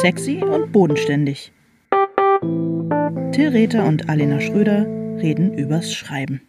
[0.00, 1.52] Sexy und bodenständig.
[3.32, 4.86] Till Rether und Alena Schröder
[5.20, 6.40] reden übers Schreiben.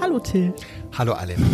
[0.00, 0.54] Hallo Till.
[0.96, 1.44] Hallo Alena.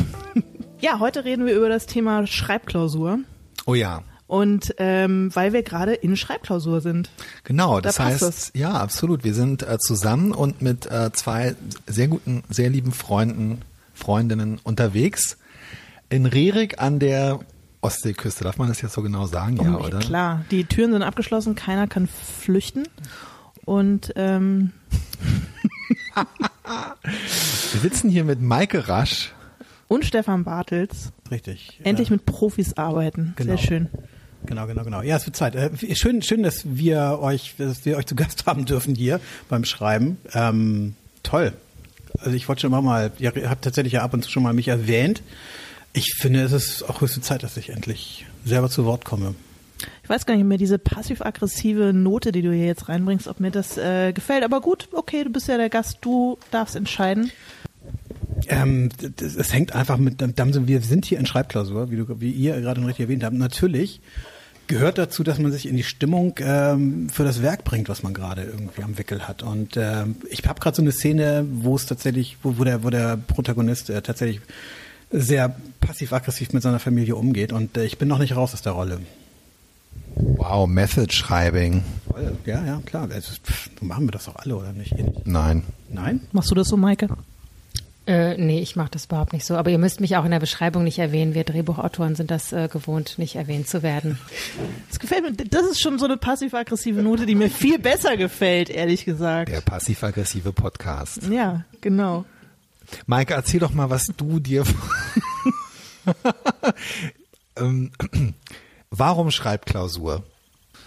[0.78, 3.20] Ja, heute reden wir über das Thema Schreibklausur.
[3.64, 4.02] Oh ja.
[4.27, 7.11] Und ähm, weil wir gerade in Schreibklausur sind.
[7.45, 8.50] Genau, das Da heißt, es.
[8.54, 9.22] ja, absolut.
[9.22, 11.54] Wir sind äh, zusammen und mit äh, zwei
[11.86, 13.62] sehr guten, sehr lieben Freunden,
[13.95, 15.37] Freundinnen unterwegs
[16.09, 17.38] in Rerik an der
[17.82, 18.42] Ostseeküste.
[18.42, 19.59] Darf man das jetzt so genau sagen?
[19.62, 19.98] Ja, Oh, oder?
[20.01, 22.88] Klar, die Türen sind abgeschlossen, keiner kann flüchten.
[23.65, 24.73] Und ähm,
[27.73, 29.32] Wir sitzen hier mit Maike Rasch.
[29.88, 31.80] und Stefan Bartels Richtig.
[31.84, 33.34] endlich äh, mit Profis arbeiten.
[33.37, 33.56] genau.
[33.56, 33.88] Sehr schön.
[34.46, 35.02] Genau, genau, genau.
[35.02, 35.55] Ja, es wird Zeit.
[35.55, 39.64] Äh, schön, schön, dass wir euch, dass wir euch zu Gast haben dürfen hier beim
[39.64, 40.18] Schreiben.
[40.32, 41.52] Ähm, toll.
[42.18, 44.54] Also ich wollte schon immer mal, ihr habt tatsächlich ja ab und zu schon mal
[44.54, 45.23] mich erwähnt.
[45.93, 49.34] Ich finde, es ist auch höchste Zeit, dass ich endlich selber zu Wort komme.
[50.02, 53.51] Ich weiß gar nicht mehr, diese passiv-aggressive Note, die du hier jetzt reinbringst, ob mir
[53.51, 54.45] das äh, gefällt.
[54.45, 57.30] Aber gut, okay, du bist ja der Gast, du darfst entscheiden.
[58.49, 62.80] Ähm, es hängt einfach mit, wir sind hier in Schreibklausur, wie, du, wie ihr gerade
[62.87, 63.34] richtig erwähnt habt.
[63.34, 64.00] Natürlich
[64.66, 68.14] gehört dazu, dass man sich in die Stimmung ähm, für das Werk bringt, was man
[68.14, 69.42] gerade irgendwie am Wickel hat.
[69.42, 72.91] Und ähm, ich habe gerade so eine Szene, wo es tatsächlich, wo, wo der, wo
[72.91, 74.41] der Protagonist äh, tatsächlich
[75.10, 77.53] sehr passiv-aggressiv mit seiner Familie umgeht.
[77.53, 79.00] Und äh, ich bin noch nicht raus aus der Rolle.
[80.14, 81.82] Wow, Method Schreibing.
[82.10, 82.37] Voll.
[82.47, 83.09] Ja, ja, klar.
[83.12, 84.94] Also, pff, machen wir das doch alle, oder nicht?
[85.26, 85.62] Nein.
[85.91, 86.20] Nein?
[86.32, 87.09] Machst du das so, Maike?
[88.06, 89.56] Äh, nee, ich mache das überhaupt nicht so.
[89.56, 91.34] Aber ihr müsst mich auch in der Beschreibung nicht erwähnen.
[91.34, 94.19] Wir Drehbuchautoren sind das äh, gewohnt, nicht erwähnt zu werden.
[94.88, 95.32] Das gefällt mir.
[95.32, 99.50] Das ist schon so eine passiv-aggressive Note, die mir viel besser gefällt, ehrlich gesagt.
[99.50, 101.25] Der passiv-aggressive Podcast.
[101.28, 102.25] Ja, genau.
[103.06, 104.65] Maike, erzähl doch mal, was du dir.
[107.56, 107.91] ähm,
[108.91, 110.23] warum Schreibklausur?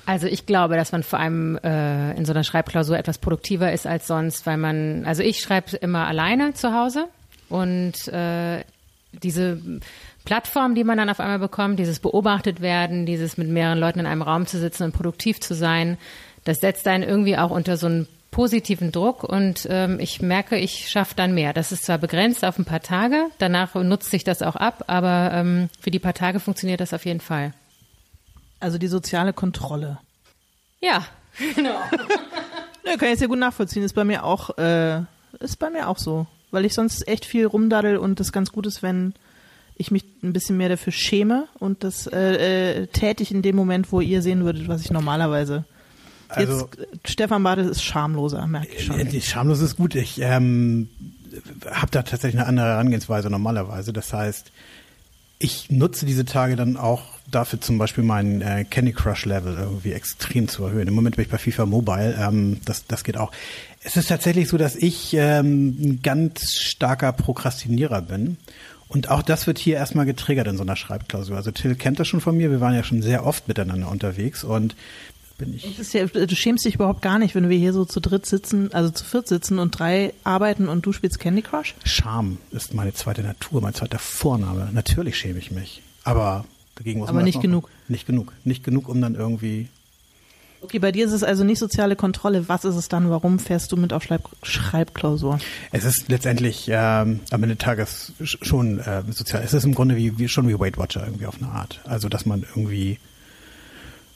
[0.06, 3.86] Also ich glaube, dass man vor allem äh, in so einer Schreibklausur etwas produktiver ist
[3.86, 7.06] als sonst, weil man, also ich schreibe immer alleine zu Hause
[7.48, 8.64] und äh,
[9.12, 9.62] diese
[10.26, 14.06] Plattform, die man dann auf einmal bekommt, dieses beobachtet werden, dieses mit mehreren Leuten in
[14.06, 15.98] einem Raum zu sitzen und produktiv zu sein,
[16.44, 20.90] das setzt einen irgendwie auch unter so einen positiven Druck und ähm, ich merke, ich
[20.90, 21.54] schaffe dann mehr.
[21.54, 25.32] Das ist zwar begrenzt auf ein paar Tage, danach nutzt sich das auch ab, aber
[25.34, 27.54] ähm, für die paar Tage funktioniert das auf jeden Fall.
[28.60, 30.00] Also die soziale Kontrolle.
[30.82, 31.06] Ja,
[31.56, 31.76] genau.
[32.86, 33.84] Ja, kann ich sehr gut nachvollziehen.
[33.84, 35.02] Ist bei mir auch, äh,
[35.42, 36.26] ist bei mir auch so.
[36.50, 39.14] Weil ich sonst echt viel rumdaddel und das ganz gut ist, wenn
[39.76, 43.92] ich mich ein bisschen mehr dafür schäme und das äh, äh, tätig in dem Moment,
[43.92, 45.66] wo ihr sehen würdet, was ich normalerweise.
[46.30, 49.08] Also- Jetzt, äh, Stefan Bartels ist schamloser, merke ich schon.
[49.08, 49.94] Die Schamlos ist gut.
[49.94, 50.90] Ich ähm,
[51.70, 53.94] habe da tatsächlich eine andere Herangehensweise normalerweise.
[53.94, 54.52] Das heißt,
[55.40, 57.02] ich nutze diese Tage dann auch
[57.32, 60.88] dafür zum Beispiel meinen äh, Candy Crush Level irgendwie extrem zu erhöhen.
[60.88, 63.32] Im Moment bin ich bei FIFA Mobile, ähm, das, das geht auch.
[63.82, 68.38] Es ist tatsächlich so, dass ich ähm, ein ganz starker Prokrastinierer bin.
[68.90, 71.38] Und auch das wird hier erstmal getriggert in so einer Schreibklausur.
[71.38, 74.44] Also Till kennt das schon von mir, wir waren ja schon sehr oft miteinander unterwegs
[74.44, 74.76] und
[75.40, 78.28] bin ich ja, du schämst dich überhaupt gar nicht, wenn wir hier so zu dritt
[78.28, 81.74] sitzen, also zu viert sitzen und drei arbeiten und du spielst Candy Crush?
[81.86, 84.70] Scham ist meine zweite Natur, mein zweiter Vorname.
[84.72, 85.82] Natürlich schäme ich mich.
[86.04, 86.46] Aber
[86.76, 87.70] dagegen muss Aber man nicht das noch- genug.
[87.88, 88.34] Nicht genug.
[88.44, 89.68] Nicht genug, um dann irgendwie.
[90.62, 92.50] Okay, bei dir ist es also nicht soziale Kontrolle.
[92.50, 93.10] Was ist es dann?
[93.10, 95.40] Warum fährst du mit auf Schreib Schreibklausur?
[95.72, 99.42] Es ist letztendlich ähm, am Ende des Tages sch- schon äh, sozial.
[99.44, 101.80] Es ist im Grunde wie, wie schon wie Weight Watcher irgendwie auf eine Art.
[101.86, 103.00] Also dass man irgendwie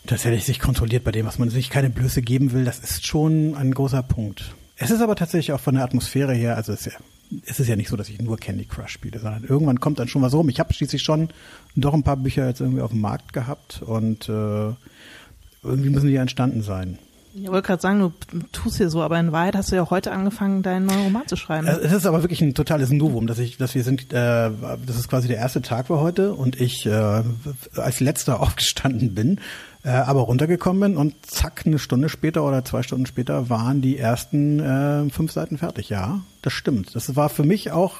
[0.08, 2.66] tatsächlich sich kontrolliert bei dem, was man sich keine Blöße geben will.
[2.66, 4.54] Das ist schon ein großer Punkt.
[4.76, 7.00] Es ist aber tatsächlich auch von der Atmosphäre her, also es ist ja,
[7.46, 10.08] es ist ja nicht so, dass ich nur Candy Crush spiele, sondern irgendwann kommt dann
[10.08, 10.50] schon was rum.
[10.50, 11.30] Ich habe schließlich schon
[11.76, 14.74] doch ein paar Bücher jetzt irgendwie auf dem Markt gehabt und äh,
[15.64, 16.98] irgendwie müssen die ja entstanden sein.
[17.36, 20.12] Ich wollte gerade sagen, du tust hier so, aber in Wahrheit hast du ja heute
[20.12, 21.66] angefangen, deinen neuen Roman zu schreiben.
[21.66, 24.52] Äh, Es ist aber wirklich ein totales Novum, dass ich, dass wir sind, äh,
[24.86, 27.24] das ist quasi der erste Tag für heute und ich äh,
[27.76, 29.40] als letzter aufgestanden bin,
[29.84, 33.98] äh, aber runtergekommen bin und zack, eine Stunde später oder zwei Stunden später waren die
[33.98, 35.90] ersten äh, fünf Seiten fertig.
[35.90, 36.96] Ja, das stimmt.
[36.96, 37.96] Das war für mich auch.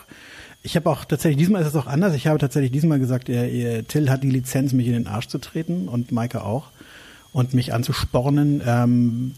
[0.62, 2.14] Ich habe auch tatsächlich, diesmal ist es auch anders.
[2.14, 5.28] Ich habe tatsächlich diesmal gesagt, ihr, ihr, Till hat die Lizenz, mich in den Arsch
[5.28, 6.68] zu treten und Maike auch
[7.34, 8.62] und mich anzuspornen.
[8.66, 9.36] Ähm,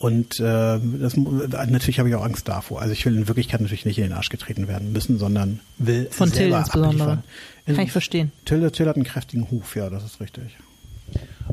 [0.00, 2.80] und äh, das, natürlich habe ich auch Angst davor.
[2.80, 6.08] Also ich will in Wirklichkeit natürlich nicht in den Arsch getreten werden müssen, sondern will
[6.10, 7.10] Von Till selber insbesondere.
[7.12, 7.24] abliefern.
[7.66, 8.32] In- Kann ich verstehen.
[8.44, 10.56] Till, Till hat einen kräftigen Huf, ja, das ist richtig.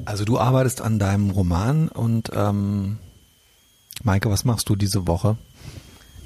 [0.06, 2.98] Also du arbeitest an deinem Roman und ähm,
[4.04, 5.38] Maike, was machst du diese Woche?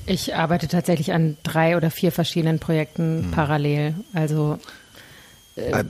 [0.06, 3.32] Ich arbeite tatsächlich an drei oder vier verschiedenen Projekten Hm.
[3.32, 3.94] parallel.
[4.14, 4.58] Also
[5.56, 5.84] Äh,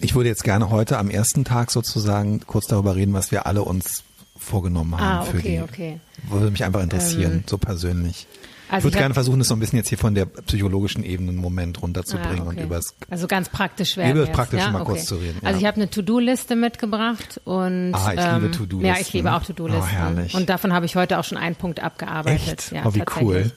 [0.00, 3.62] Ich würde jetzt gerne heute am ersten Tag sozusagen kurz darüber reden, was wir alle
[3.62, 4.04] uns
[4.36, 5.62] vorgenommen haben Ah, für okay, die.
[5.62, 6.00] okay.
[6.30, 8.26] Würde mich einfach interessieren, so persönlich.
[8.30, 10.26] ich Also würde ich hab- gerne versuchen, das so ein bisschen jetzt hier von der
[10.26, 12.64] psychologischen Ebene einen Moment runterzubringen Ah, und okay.
[12.64, 14.12] übers Also ganz praktisch werden.
[14.16, 14.70] Über das Praktische ja?
[14.70, 14.92] mal okay.
[14.92, 15.58] kurz zu reden, Also ja.
[15.62, 18.86] ich habe eine To-Do-Liste mitgebracht und Ah, ich ähm, liebe To-Do-Listen.
[18.94, 19.82] Ja, ich liebe auch To-Do-Listen.
[19.82, 20.34] Oh, herrlich.
[20.34, 22.58] Und davon habe ich heute auch schon einen Punkt abgearbeitet.
[22.58, 22.72] Echt?
[22.72, 23.50] Ja, Oh, wie cool.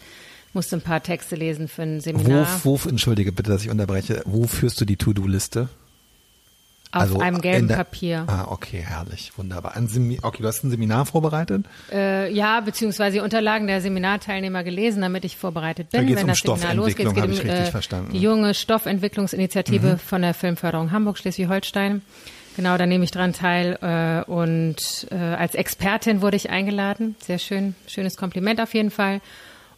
[0.54, 4.22] Musste ein paar Texte lesen für ein Wo, Seminar wo, entschuldige bitte, dass ich unterbreche.
[4.26, 5.70] Wo führst du die To-Do-Liste?
[6.92, 8.26] Auf einem in gelben der- Papier.
[8.28, 9.74] Ah, okay, herrlich, wunderbar.
[10.22, 11.66] Okay, du hast ein Seminar vorbereitet?
[11.92, 16.02] Äh, ja, beziehungsweise die Unterlagen der Seminarteilnehmer gelesen, damit ich vorbereitet bin.
[16.02, 17.06] Da geht's wenn um das Seminar losgeht.
[17.08, 18.08] Es geht habe um ich richtig äh, verstanden.
[18.10, 18.12] Mhm.
[18.14, 22.02] die junge Stoffentwicklungsinitiative von der Filmförderung Hamburg-Schleswig-Holstein.
[22.58, 27.16] Genau, da nehme ich dran teil äh, und äh, als Expertin wurde ich eingeladen.
[27.20, 29.22] Sehr schön, schönes Kompliment auf jeden Fall.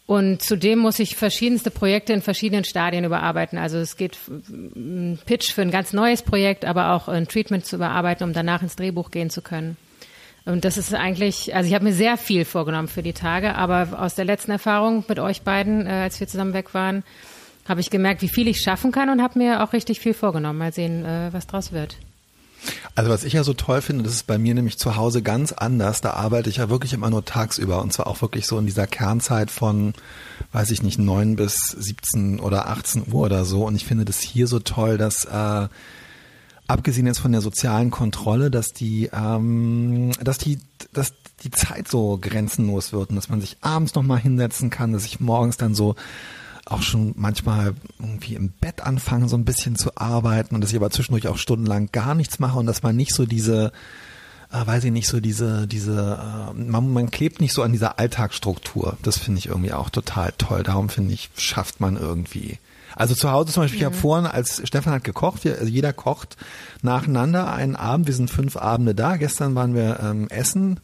[0.05, 3.57] Und zudem muss ich verschiedenste Projekte in verschiedenen Stadien überarbeiten.
[3.57, 7.65] Also es geht f- ein Pitch für ein ganz neues Projekt, aber auch ein Treatment
[7.65, 9.77] zu überarbeiten, um danach ins Drehbuch gehen zu können.
[10.45, 13.97] Und das ist eigentlich, also ich habe mir sehr viel vorgenommen für die Tage, aber
[13.97, 17.03] aus der letzten Erfahrung mit euch beiden, äh, als wir zusammen weg waren,
[17.65, 20.59] habe ich gemerkt, wie viel ich schaffen kann und habe mir auch richtig viel vorgenommen.
[20.59, 21.95] Mal sehen, äh, was draus wird.
[22.95, 25.51] Also was ich ja so toll finde, das ist bei mir nämlich zu Hause ganz
[25.51, 26.01] anders.
[26.01, 28.87] Da arbeite ich ja wirklich immer nur tagsüber und zwar auch wirklich so in dieser
[28.87, 29.93] Kernzeit von,
[30.51, 33.65] weiß ich nicht, neun bis 17 oder 18 Uhr oder so.
[33.65, 35.67] Und ich finde das hier so toll, dass äh,
[36.67, 40.59] abgesehen jetzt von der sozialen Kontrolle, dass die, ähm, dass die,
[40.93, 41.13] dass
[41.43, 45.05] die Zeit so grenzenlos wird und dass man sich abends noch mal hinsetzen kann, dass
[45.05, 45.95] ich morgens dann so
[46.73, 50.77] auch schon manchmal irgendwie im Bett anfange, so ein bisschen zu arbeiten und dass ich
[50.77, 53.71] aber zwischendurch auch stundenlang gar nichts mache und dass man nicht so diese,
[54.51, 57.99] äh, weiß ich nicht, so diese, diese, äh, man, man klebt nicht so an dieser
[57.99, 58.97] Alltagsstruktur.
[59.03, 60.63] Das finde ich irgendwie auch total toll.
[60.63, 62.59] Darum finde ich, schafft man irgendwie.
[62.95, 65.93] Also zu Hause zum Beispiel, ich habe vorhin, als Stefan hat gekocht, wir, also jeder
[65.93, 66.37] kocht
[66.81, 68.07] nacheinander einen Abend.
[68.07, 69.17] Wir sind fünf Abende da.
[69.17, 70.79] Gestern waren wir ähm, essen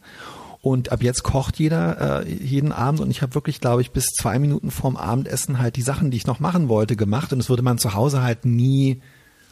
[0.62, 4.06] und ab jetzt kocht jeder äh, jeden Abend und ich habe wirklich, glaube ich, bis
[4.06, 7.48] zwei Minuten vorm Abendessen halt die Sachen, die ich noch machen wollte, gemacht und das
[7.48, 9.00] würde man zu Hause halt nie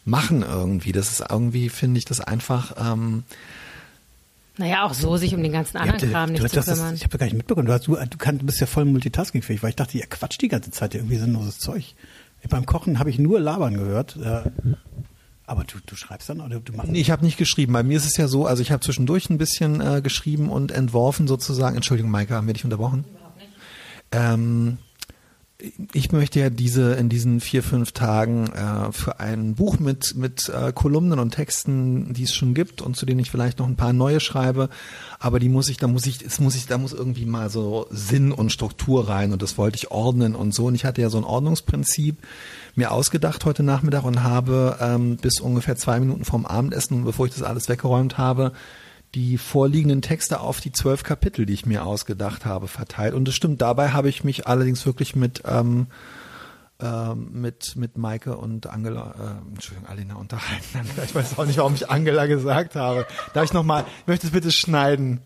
[0.05, 0.93] machen irgendwie.
[0.93, 2.75] Das ist irgendwie, finde ich, das einfach.
[2.79, 3.25] Ähm,
[4.59, 6.95] Naja, auch so sich um den ganzen Ja, anderen du- Kram nicht zu das- kümmern.
[6.95, 7.67] Ich habe gar nicht mitbekommen.
[7.67, 10.43] Du, hast, du, du, kannst, du bist ja voll multitaskingfähig, weil ich dachte, ihr quatscht
[10.43, 11.95] die ganze Zeit irgendwie sinnloses Zeug.
[12.51, 14.17] Beim Kochen habe ich nur labern gehört.
[14.17, 14.43] Äh,
[15.49, 16.91] aber du, du schreibst dann oder du machst.
[16.91, 17.73] Nee, ich habe nicht geschrieben.
[17.73, 20.71] Bei mir ist es ja so, also ich habe zwischendurch ein bisschen äh, geschrieben und
[20.73, 21.75] entworfen sozusagen.
[21.75, 23.05] Entschuldigung, Maike, haben wir dich unterbrochen?
[24.13, 24.79] Ähm,
[25.93, 30.49] ich möchte ja diese in diesen vier, fünf Tagen äh, für ein Buch mit, mit
[30.49, 33.75] äh, Kolumnen und Texten, die es schon gibt und zu denen ich vielleicht noch ein
[33.75, 34.69] paar neue schreibe,
[35.19, 37.89] aber die muss ich, da muss ich, es muss ich, da muss irgendwie mal so
[37.91, 40.67] Sinn und Struktur rein und das wollte ich ordnen und so.
[40.67, 42.19] Und ich hatte ja so ein Ordnungsprinzip
[42.77, 47.35] mir ausgedacht heute Nachmittag und habe ähm, bis ungefähr zwei Minuten vorm Abendessen, bevor ich
[47.35, 48.53] das alles weggeräumt habe,
[49.15, 53.15] die vorliegenden Texte auf die zwölf Kapitel, die ich mir ausgedacht habe, verteilt.
[53.15, 55.87] Und das stimmt, dabei habe ich mich allerdings wirklich mit, ähm,
[56.81, 60.89] ähm, mit, mit Maike und Angela, äh, Entschuldigung, Alina unterhalten.
[61.05, 63.07] Ich weiß auch nicht, warum ich Angela gesagt habe.
[63.33, 65.21] Darf ich nochmal, ich möchte es bitte schneiden.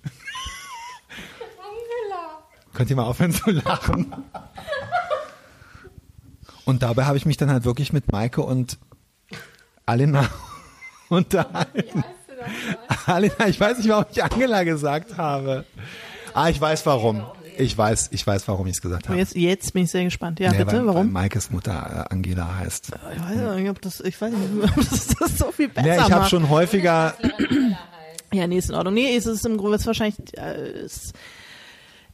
[1.58, 2.44] Angela.
[2.72, 4.14] Könnt ihr mal aufhören zu lachen?
[6.64, 8.78] Und dabei habe ich mich dann halt wirklich mit Maike und
[9.84, 10.28] Alina
[11.08, 12.04] unterhalten.
[13.06, 15.64] Alina, ich weiß nicht, warum ich Angela gesagt habe.
[16.34, 17.24] Ah, ich weiß warum.
[17.58, 19.18] Ich weiß, ich weiß, warum ich es gesagt habe.
[19.18, 20.40] Jetzt, jetzt bin ich sehr gespannt.
[20.40, 21.06] Ja, Nee, bitte, weil, warum?
[21.06, 22.92] Weil Maikes Mutter äh, Angela heißt.
[23.14, 26.06] Ich weiß nicht, ob das, ich weiß nicht, ob das, das so viel besser Ja,
[26.06, 27.14] ich habe schon häufiger.
[28.32, 28.94] Ja, nee, ist in Ordnung.
[28.94, 31.12] Nee, es ist im Grunde es ist wahrscheinlich, äh, es,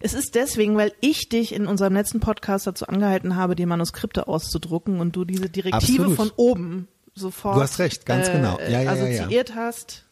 [0.00, 4.26] es ist deswegen, weil ich dich in unserem letzten Podcast dazu angehalten habe, die Manuskripte
[4.26, 6.16] auszudrucken und du diese Direktive Absolut.
[6.16, 8.58] von oben sofort Du hast recht, ganz genau.
[8.60, 9.22] Ja, ja, ja, ja.
[9.22, 10.04] assoziiert hast.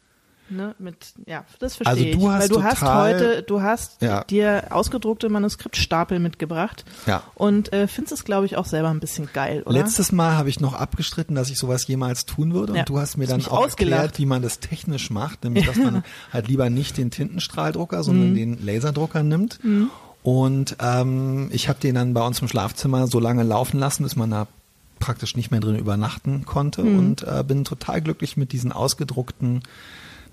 [0.48, 2.16] Ne, mit, ja, das verstehe Also ich.
[2.16, 4.22] du hast weil du hast heute, du hast Ja.
[4.24, 6.84] dir ausgedruckte Manuskriptstapel mitgebracht.
[7.06, 7.22] Ja.
[7.34, 9.72] Und äh, findest es, glaube ich, auch selber ein bisschen geil, oder?
[9.72, 12.72] Letztes Mal habe ich noch abgestritten, dass ich sowas jemals tun würde.
[12.72, 12.84] Und Ja.
[12.84, 13.92] du hast mir dann auch ausgelacht.
[14.02, 15.42] erklärt, wie man das technisch macht.
[15.42, 18.34] Nämlich, dass man halt lieber nicht den Tintenstrahldrucker, sondern Mhm.
[18.36, 19.58] den Laserdrucker nimmt.
[20.22, 24.16] Und ähm, ich habe den dann bei uns im Schlafzimmer so lange laufen lassen, bis
[24.16, 24.46] man da
[24.98, 26.82] praktisch nicht mehr drin übernachten konnte.
[26.82, 26.98] Mhm.
[26.98, 29.62] Und äh, bin total glücklich mit diesen ausgedruckten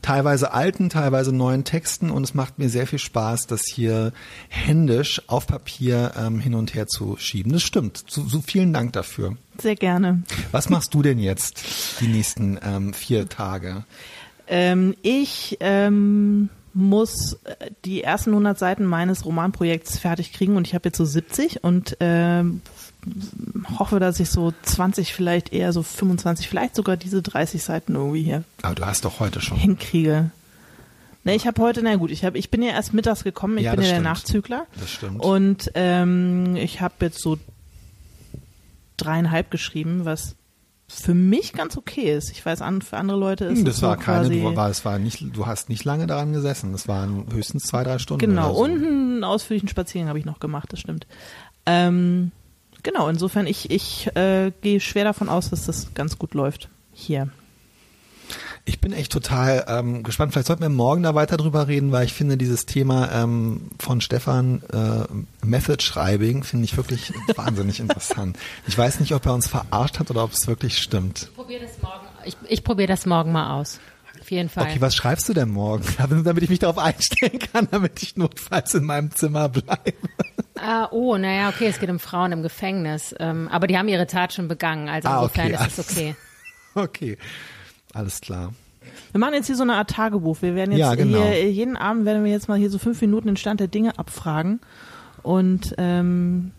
[0.04, 4.14] teilweise alten, teilweise neuen Texten und es macht mir sehr viel Spaß, das hier
[4.50, 7.52] händisch auf Papier ähm, hin und her zu schieben.
[7.52, 8.04] Das stimmt.
[8.08, 9.36] So, so vielen Dank dafür.
[9.58, 10.22] Sehr gerne.
[10.52, 11.64] Was machst du denn jetzt
[12.00, 13.86] die nächsten ähm, vier Tage?
[14.48, 20.76] Ähm, ich ähm, muss äh, die ersten 100 Seiten meines Romanprojekts fertig kriegen und ich
[20.76, 22.62] habe jetzt so 70 und ähm,
[23.80, 28.24] hoffe, dass ich so 20, vielleicht eher so 25, vielleicht sogar diese 30 Seiten irgendwie
[28.24, 29.58] hier Aber du hast doch heute schon.
[29.58, 30.32] hinkriege.
[31.26, 33.64] Ne, ich habe heute, na gut, ich habe, ich bin ja erst mittags gekommen, ich
[33.66, 34.04] Ja, bin ja der stimmt.
[34.06, 34.68] Nachzügler.
[34.80, 35.22] Das stimmt.
[35.24, 37.38] Und ähm, ich habe jetzt so
[38.98, 40.36] dreieinhalb geschrieben, was
[40.88, 42.30] für mich ganz okay ist.
[42.32, 44.70] Ich weiß, an, für andere Leute ist Hm, es das war so keine, du, war,
[44.70, 46.72] es war nicht, du hast nicht lange daran gesessen.
[46.74, 48.20] Das waren höchstens zwei, drei Stunden.
[48.26, 48.62] Genau, so.
[48.64, 51.08] und einen ausführlichen Spaziergang habe ich noch gemacht, das stimmt.
[51.66, 52.32] Ähm,
[52.84, 56.70] genau, insofern, ich, ich äh, gehe schwer davon aus, dass das ganz gut läuft.
[56.94, 57.30] Hier.
[58.66, 60.32] Ich bin echt total ähm, gespannt.
[60.32, 64.00] Vielleicht sollten wir morgen da weiter drüber reden, weil ich finde dieses Thema ähm, von
[64.00, 68.38] Stefan äh, Method Schreibing finde ich wirklich wahnsinnig interessant.
[68.66, 71.24] Ich weiß nicht, ob er uns verarscht hat oder ob es wirklich stimmt.
[71.24, 72.08] Ich probiere das morgen.
[72.24, 73.80] Ich, ich probiere das morgen mal aus.
[74.22, 74.64] Auf jeden Fall.
[74.64, 75.84] Okay, was schreibst du denn morgen?
[76.24, 79.94] Damit ich mich darauf einstellen kann, damit ich notfalls in meinem Zimmer bleibe.
[80.60, 83.16] Ah, oh, naja, okay, es geht um Frauen im Gefängnis.
[83.20, 86.16] Ähm, aber die haben ihre Tat schon begangen, also Ah, insofern okay, ist es okay.
[86.76, 87.18] Okay,
[87.94, 88.52] alles klar.
[89.12, 90.42] Wir machen jetzt hier so eine Art Tagebuch.
[90.42, 91.22] Wir werden jetzt Ja, genau.
[91.24, 93.98] hier, jeden Abend werden wir jetzt mal hier so fünf Minuten den Stand der Dinge
[94.00, 94.60] abfragen
[95.22, 96.52] und ähm,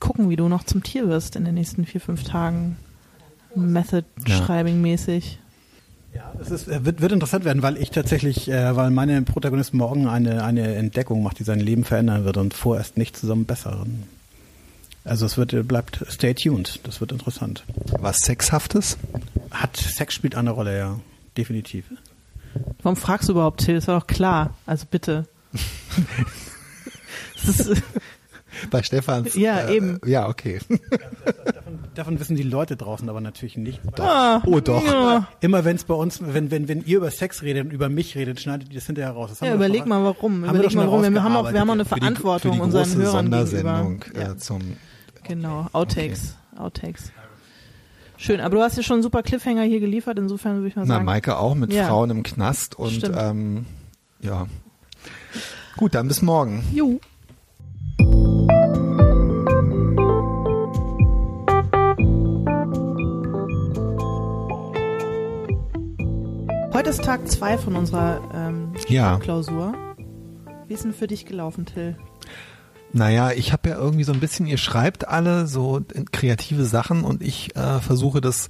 [0.00, 2.76] gucken, wie du noch zum Tier wirst in den nächsten vier, fünf Tagen.
[3.54, 5.24] Method-Schreibing-mäßig.
[5.32, 5.38] Ja,
[6.40, 10.08] es ist, äh, wird, wird interessant werden, weil ich tatsächlich, äh, weil meine Protagonist morgen
[10.08, 14.04] eine, eine Entdeckung macht, die sein Leben verändern wird und vorerst nicht zusammen besseren.
[15.04, 17.64] Also es wird, äh, bleibt stay tuned, das wird interessant.
[17.98, 18.98] Was Sexhaftes?
[19.50, 21.00] Hat Sex spielt eine Rolle, ja,
[21.36, 21.86] definitiv.
[22.82, 23.76] Warum fragst du überhaupt, Till?
[23.76, 24.54] Das war doch klar.
[24.66, 25.26] Also bitte.
[27.46, 27.82] das ist,
[28.70, 29.34] Bei Stefans?
[29.34, 30.00] Ja, äh, eben.
[30.04, 30.58] Ja, okay.
[31.94, 33.80] Davon wissen die Leute draußen aber natürlich nicht.
[33.98, 34.84] ah, Oh, doch.
[34.84, 37.88] Ja, Immer wenn es bei uns, wenn, wenn, wenn ihr über Sex redet und über
[37.88, 39.30] mich redet, schneidet ihr das hinterher raus.
[39.30, 40.32] Das haben ja wir doch überleg mal warum.
[40.34, 41.02] haben wir Überleg doch schon mal warum.
[41.14, 41.84] Wir haben auch, wir haben auch eine.
[41.84, 44.30] Für die- Verantwortung für die unseren Hörern Sondersendung gegenüber.
[44.32, 44.60] Äh, zum
[45.24, 46.36] genau, Outtakes.
[46.56, 47.12] Outtakes.
[48.16, 50.82] Schön, aber du hast ja schon einen super Cliffhanger hier geliefert, insofern würde ich mal
[50.86, 51.06] Na, sagen.
[51.06, 51.86] Maike auch mit Ja.
[51.88, 53.16] Frauen im Knast und Stimmt.
[53.18, 53.66] ähm,
[54.20, 54.46] ja.
[55.78, 56.62] Gut, dann bis morgen.
[56.74, 57.00] Jo.
[66.80, 69.18] Heute ist Tag zwei von unserer ähm, Ja.
[69.18, 69.74] Klausur.
[70.66, 71.94] Wie ist denn für dich gelaufen, Till?
[72.94, 77.20] Naja, ich habe ja irgendwie so ein bisschen, ihr schreibt alle so kreative Sachen und
[77.22, 78.48] ich äh, versuche das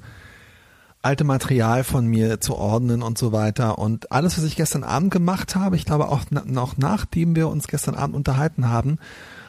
[1.02, 3.80] alte Material von mir zu ordnen und so weiter.
[3.80, 7.48] Und alles, was ich gestern Abend gemacht habe, ich glaube auch na, noch nachdem wir
[7.48, 9.00] uns gestern Abend unterhalten haben,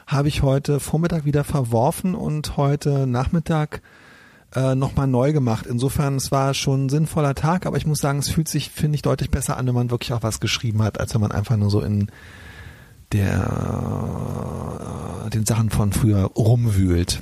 [0.07, 3.83] habe ich heute Vormittag wieder verworfen und heute Nachmittag
[4.55, 5.65] äh, nochmal neu gemacht.
[5.65, 8.95] Insofern, es war schon ein sinnvoller Tag, aber ich muss sagen, es fühlt sich, finde
[8.95, 11.57] ich, deutlich besser an, wenn man wirklich auch was geschrieben hat, als wenn man einfach
[11.57, 12.09] nur so in
[13.11, 17.19] der den Sachen von früher rumwühlt.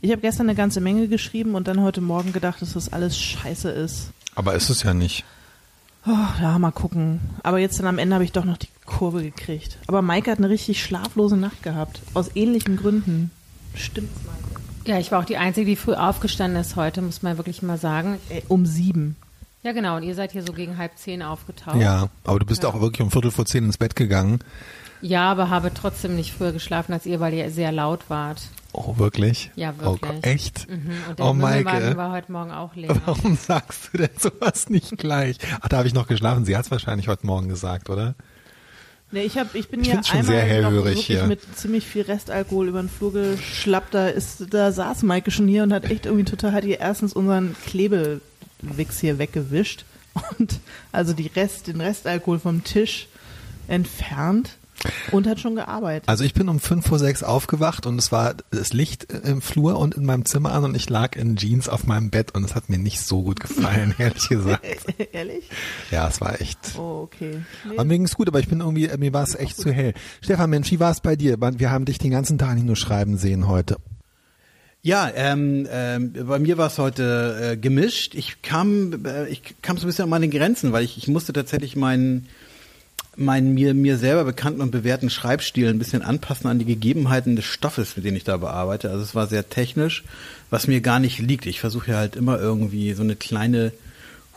[0.00, 3.18] Ich habe gestern eine ganze Menge geschrieben und dann heute Morgen gedacht, dass das alles
[3.18, 4.10] scheiße ist.
[4.34, 5.24] Aber ist es ja nicht.
[6.06, 7.20] Oh, ja, mal gucken.
[7.42, 9.78] Aber jetzt dann am Ende habe ich doch noch die Kurve gekriegt.
[9.86, 12.00] Aber Maike hat eine richtig schlaflose Nacht gehabt.
[12.12, 13.30] Aus ähnlichen Gründen.
[13.74, 14.43] Stimmt's, Maike?
[14.86, 17.78] Ja, ich war auch die Einzige, die früh aufgestanden ist heute, muss man wirklich mal
[17.78, 18.18] sagen.
[18.28, 19.16] Ey, um sieben.
[19.62, 19.96] Ja, genau.
[19.96, 21.76] Und ihr seid hier so gegen halb zehn aufgetaucht.
[21.80, 24.40] Ja, aber du bist auch wirklich um Viertel vor zehn ins Bett gegangen.
[25.00, 28.42] Ja, aber habe trotzdem nicht früher geschlafen als ihr, weil ihr sehr laut wart.
[28.72, 29.50] Oh, wirklich?
[29.54, 30.00] Ja, Oh, wirklich.
[30.12, 30.68] Gott, echt?
[30.68, 30.90] Mhm.
[31.08, 31.96] Und der Oh, Maike.
[31.96, 32.96] war heute Morgen auch leer.
[33.06, 35.38] Warum sagst du denn sowas nicht gleich?
[35.60, 36.44] Ach, da habe ich noch geschlafen.
[36.44, 38.14] Sie hat es wahrscheinlich heute Morgen gesagt, oder?
[39.14, 41.26] Nee, ich, hab, ich bin Ich hier schon einmal sehr noch hellhörig wirklich hier.
[41.26, 43.94] mit ziemlich viel Restalkohol über den Flur geschlappt.
[43.94, 47.12] Da, ist, da saß Maike schon hier und hat echt irgendwie total, hat ihr erstens
[47.12, 49.84] unseren Klebewix hier weggewischt
[50.38, 50.58] und
[50.90, 53.06] also die Rest, den Restalkohol vom Tisch
[53.68, 54.56] entfernt
[55.10, 56.08] und hat schon gearbeitet.
[56.08, 59.78] Also ich bin um fünf vor sechs aufgewacht und es war das Licht im Flur
[59.78, 62.54] und in meinem Zimmer an und ich lag in Jeans auf meinem Bett und es
[62.54, 64.64] hat mir nicht so gut gefallen, ehrlich gesagt.
[65.12, 65.48] Ehrlich?
[65.90, 66.58] Ja, es war echt.
[66.76, 67.42] Oh, okay.
[67.68, 67.74] Nee.
[67.74, 69.94] Aber mir ging's gut, aber ich bin irgendwie, mir war es echt zu hell.
[70.22, 71.36] Stefan, Mensch, wie war es bei dir?
[71.40, 73.76] Wir haben dich den ganzen Tag nicht nur schreiben sehen heute.
[74.82, 78.14] Ja, ähm, ähm, bei mir war es heute äh, gemischt.
[78.14, 81.32] Ich kam, äh, ich kam so ein bisschen an meine Grenzen, weil ich, ich musste
[81.32, 82.28] tatsächlich meinen
[83.16, 87.44] meinen mir mir selber bekannten und bewährten Schreibstil ein bisschen anpassen an die Gegebenheiten des
[87.44, 88.90] Stoffes, mit dem ich da bearbeite.
[88.90, 90.04] Also es war sehr technisch,
[90.50, 91.46] was mir gar nicht liegt.
[91.46, 93.72] Ich versuche ja halt immer irgendwie so eine kleine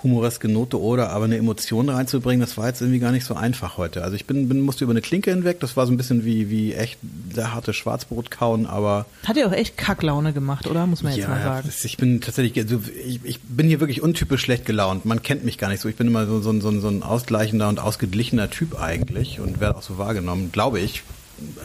[0.04, 3.77] humoreske Note oder aber eine Emotion reinzubringen, das war jetzt irgendwie gar nicht so einfach
[3.77, 4.04] heute.
[4.04, 6.50] Also ich bin, bin musste über eine Klinke hinweg, das war so ein bisschen wie,
[6.50, 10.86] wie echt der harte Schwarzbrot kauen, aber Hat ja auch echt Kacklaune gemacht, oder?
[10.86, 11.70] Muss man jetzt mal sagen.
[11.84, 15.06] ich bin tatsächlich, also ich, ich bin hier wirklich untypisch schlecht gelaunt.
[15.06, 15.89] Man kennt mich gar nicht so.
[15.89, 19.77] Ich bin immer so, so, so, so ein ausgleichender und ausgeglichener Typ eigentlich und werde
[19.77, 21.04] auch so wahrgenommen, glaube ich.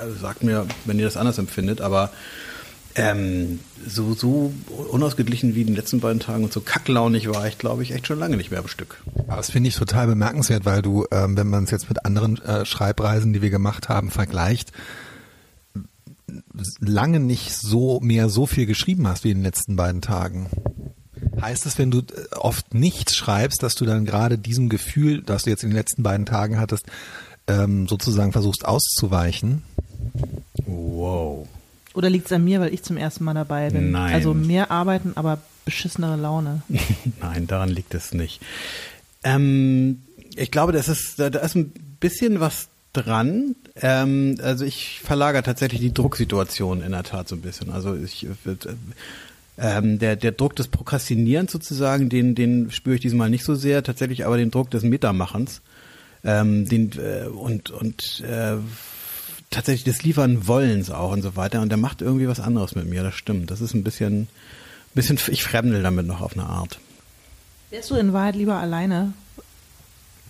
[0.01, 2.11] Also sagt mir, wenn ihr das anders empfindet, aber
[2.95, 4.53] ähm, so, so
[4.91, 8.07] unausgeglichen wie in den letzten beiden Tagen und so kacklaunig war ich, glaube ich, echt
[8.07, 9.03] schon lange nicht mehr am Stück.
[9.27, 12.41] Aber das finde ich total bemerkenswert, weil du, ähm, wenn man es jetzt mit anderen
[12.43, 14.73] äh, Schreibreisen, die wir gemacht haben, vergleicht,
[16.81, 20.49] lange nicht so mehr so viel geschrieben hast wie in den letzten beiden Tagen.
[21.41, 25.45] Heißt es, wenn du äh, oft nichts schreibst, dass du dann gerade diesem Gefühl, das
[25.45, 26.87] du jetzt in den letzten beiden Tagen hattest,
[27.47, 29.63] ähm, sozusagen versuchst auszuweichen?
[30.67, 31.49] Wow.
[31.95, 33.91] Oder liegt es an mir, weil ich zum ersten Mal dabei bin?
[33.91, 34.15] Nein.
[34.15, 36.63] Also mehr arbeiten, aber beschissenere Laune.
[37.21, 38.41] Nein, daran liegt es nicht.
[39.25, 40.03] Ähm,
[40.37, 43.55] ich glaube, das ist, da, ist ein bisschen was dran.
[43.77, 47.71] Ähm, also ich verlagere tatsächlich die Drucksituation in der Tat so ein bisschen.
[47.71, 48.57] Also ich äh,
[49.59, 53.83] ähm, der, der Druck des Prokrastinierens sozusagen, den, den spüre ich diesmal nicht so sehr,
[53.83, 55.61] tatsächlich aber den Druck des Metamachens.
[56.25, 58.57] Ähm, den, äh, und und äh,
[59.53, 61.61] tatsächlich des Liefern Wollens auch und so weiter.
[61.61, 63.51] Und der macht irgendwie was anderes mit mir, das stimmt.
[63.51, 64.29] Das ist ein bisschen,
[64.95, 66.81] bisschen, ich fremdel damit noch auf eine Art.
[67.71, 69.13] Wärst du in Wahrheit lieber alleine?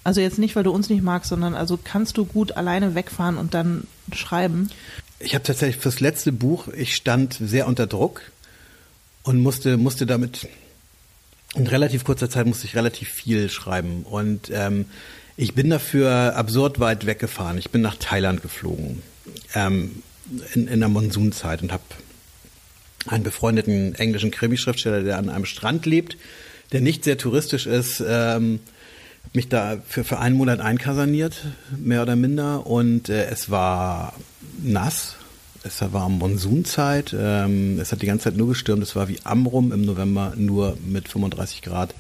[0.05, 3.37] Also jetzt nicht, weil du uns nicht magst, sondern also kannst du gut alleine wegfahren
[3.39, 4.69] und dann schreiben?
[5.21, 8.23] Ich habe tatsächlich fürs letzte Buch, ich stand sehr unter Druck
[9.23, 10.49] und musste, musste damit,
[11.55, 14.03] in relativ kurzer Zeit musste ich relativ viel schreiben.
[14.03, 14.87] Und ähm,
[15.37, 17.59] ich bin dafür absurd weit weggefahren.
[17.59, 19.03] Ich bin nach Thailand geflogen
[19.55, 20.03] ähm,
[20.55, 21.83] in, in der Monsunzeit und habe
[23.07, 26.17] einen befreundeten englischen Krimischriftsteller, der an einem Strand lebt,
[26.73, 28.61] der nicht sehr touristisch ist, ähm,
[29.33, 32.67] mich da für, für einen Monat einkaserniert, mehr oder minder.
[32.67, 34.15] Und äh, es war
[34.63, 35.17] nass.
[35.65, 37.15] Es war Monsunzeit.
[37.19, 38.83] Ähm, es hat die ganze Zeit nur gestürmt.
[38.83, 41.95] Es war wie Amrum im November, nur mit 35 Grad.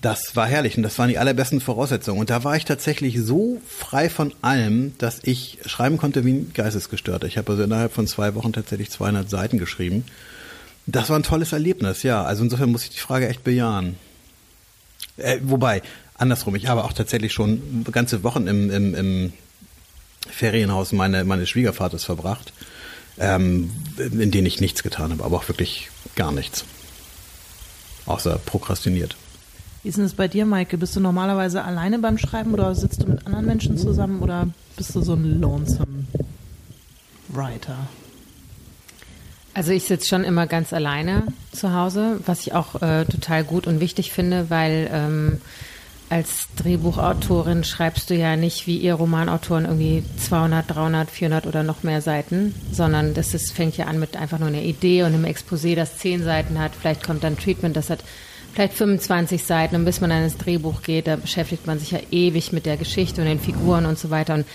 [0.00, 2.20] Das war herrlich und das waren die allerbesten Voraussetzungen.
[2.20, 6.52] Und da war ich tatsächlich so frei von allem, dass ich schreiben konnte wie ein
[6.52, 7.26] Geistesgestörter.
[7.26, 10.04] Ich habe also innerhalb von zwei Wochen tatsächlich 200 Seiten geschrieben.
[10.86, 12.22] Das war ein tolles Erlebnis, ja.
[12.22, 13.96] Also insofern muss ich die Frage echt bejahen.
[15.16, 15.82] Äh, wobei,
[16.14, 19.32] andersrum, ich habe auch tatsächlich schon ganze Wochen im, im, im
[20.28, 22.52] Ferienhaus meine, meines Schwiegervaters verbracht,
[23.18, 26.64] ähm, in denen ich nichts getan habe, aber auch wirklich gar nichts.
[28.04, 29.16] Außer prokrastiniert.
[29.86, 30.78] Wie ist denn das bei dir, Maike?
[30.78, 34.92] Bist du normalerweise alleine beim Schreiben oder sitzt du mit anderen Menschen zusammen oder bist
[34.96, 36.06] du so ein lonesome
[37.28, 37.76] Writer?
[39.54, 43.68] Also ich sitze schon immer ganz alleine zu Hause, was ich auch äh, total gut
[43.68, 45.40] und wichtig finde, weil ähm,
[46.10, 51.84] als Drehbuchautorin schreibst du ja nicht wie ihr Romanautoren irgendwie 200, 300, 400 oder noch
[51.84, 55.26] mehr Seiten, sondern das ist, fängt ja an mit einfach nur einer Idee und einem
[55.26, 56.72] Exposé, das zehn Seiten hat.
[56.74, 58.00] Vielleicht kommt dann Treatment, das hat
[58.56, 61.98] vielleicht 25 Seiten und bis man dann ins Drehbuch geht, da beschäftigt man sich ja
[62.10, 64.46] ewig mit der Geschichte und den Figuren und so weiter und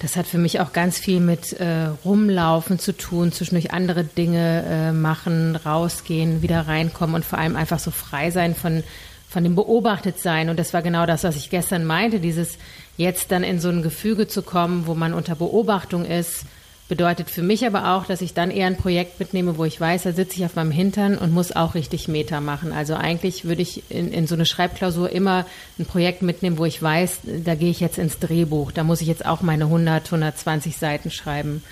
[0.00, 4.64] das hat für mich auch ganz viel mit äh, Rumlaufen zu tun, zwischendurch andere Dinge
[4.68, 8.82] äh, machen, rausgehen, wieder reinkommen und vor allem einfach so frei sein von,
[9.30, 10.50] von dem Beobachtetsein.
[10.50, 12.58] Und das war genau das, was ich gestern meinte, dieses
[12.96, 16.44] jetzt dann in so ein Gefüge zu kommen, wo man unter Beobachtung ist,
[16.88, 20.02] bedeutet für mich aber auch, dass ich dann eher ein Projekt mitnehme, wo ich weiß,
[20.02, 22.72] da sitze ich auf meinem Hintern und muss auch richtig Meter machen.
[22.72, 25.46] Also eigentlich würde ich in, in so eine Schreibklausur immer
[25.78, 28.70] ein Projekt mitnehmen, wo ich weiß, da gehe ich jetzt ins Drehbuch.
[28.70, 31.62] Da muss ich jetzt auch meine 100, 120 Seiten schreiben.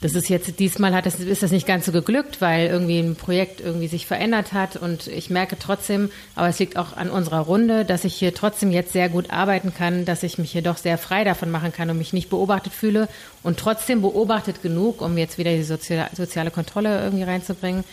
[0.00, 3.16] Das ist jetzt, diesmal hat das, ist das nicht ganz so geglückt, weil irgendwie ein
[3.16, 7.40] Projekt irgendwie sich verändert hat und ich merke trotzdem, aber es liegt auch an unserer
[7.40, 10.76] Runde, dass ich hier trotzdem jetzt sehr gut arbeiten kann, dass ich mich hier doch
[10.76, 13.08] sehr frei davon machen kann und mich nicht beobachtet fühle
[13.44, 17.84] und trotzdem beobachtet genug, um jetzt wieder die soziale, soziale Kontrolle irgendwie reinzubringen,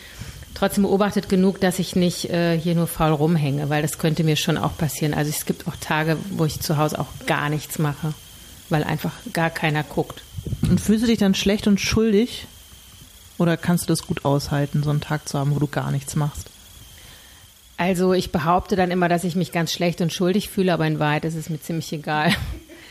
[0.54, 4.36] trotzdem beobachtet genug, dass ich nicht äh, hier nur faul rumhänge, weil das könnte mir
[4.36, 5.14] schon auch passieren.
[5.14, 8.14] Also es gibt auch Tage, wo ich zu Hause auch gar nichts mache,
[8.70, 10.22] weil einfach gar keiner guckt.
[10.62, 12.46] Und fühlst du dich dann schlecht und schuldig?
[13.38, 16.16] Oder kannst du das gut aushalten, so einen Tag zu haben, wo du gar nichts
[16.16, 16.48] machst?
[17.76, 20.98] Also ich behaupte dann immer, dass ich mich ganz schlecht und schuldig fühle, aber in
[20.98, 22.32] Wahrheit ist es mir ziemlich egal.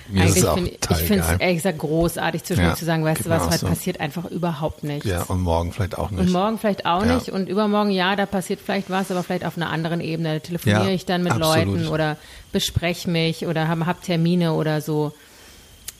[0.09, 3.03] Mir ist es auch find, ich finde es ehrlich gesagt großartig zwischendurch Ja, zu sagen,
[3.05, 3.67] weißt du mir was, heute so.
[3.67, 5.07] passiert einfach überhaupt nichts.
[5.07, 6.19] Ja, und morgen vielleicht auch nicht.
[6.19, 7.15] Und morgen vielleicht auch Ja.
[7.15, 10.33] nicht und übermorgen ja, da passiert vielleicht was, aber vielleicht auf einer anderen Ebene.
[10.33, 11.67] Da telefoniere Ja, ich dann mit absolut.
[11.67, 12.17] Leuten oder
[12.51, 15.13] bespreche mich oder habe hab Termine oder so.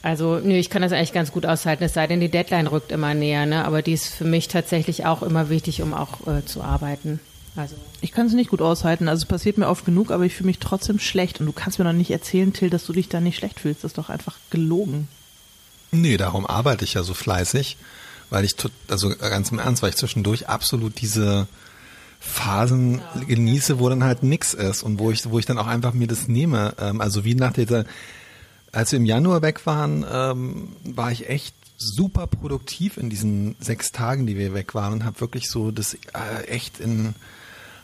[0.04, 2.92] Also, nö, ich kann das eigentlich ganz gut aushalten, es sei denn, die Deadline rückt
[2.92, 3.66] immer näher, ne?
[3.66, 7.20] Aber die ist für mich tatsächlich auch immer wichtig, um auch äh, zu arbeiten.
[7.56, 9.08] Also Ich kann es nicht gut aushalten.
[9.08, 11.40] Also es passiert mir oft genug, aber ich fühle mich trotzdem schlecht.
[11.40, 13.84] Und du kannst mir noch nicht erzählen, Till, dass du dich da nicht schlecht fühlst.
[13.84, 15.08] Das ist doch einfach gelogen.
[15.92, 17.78] Nee, darum arbeite ich ja so fleißig,
[18.30, 18.56] weil ich,
[18.88, 21.48] also ganz im Ernst, weil ich zwischendurch absolut diese
[22.22, 25.94] Phasen genieße, wo dann halt nix ist und wo ich, wo ich dann auch einfach
[25.94, 26.76] mir das nehme.
[26.80, 27.84] Ähm, also wie nach dieser,
[28.72, 33.92] als wir im Januar weg waren, ähm, war ich echt super produktiv in diesen sechs
[33.92, 37.16] Tagen, die wir weg waren und habe wirklich so das äh, echt in,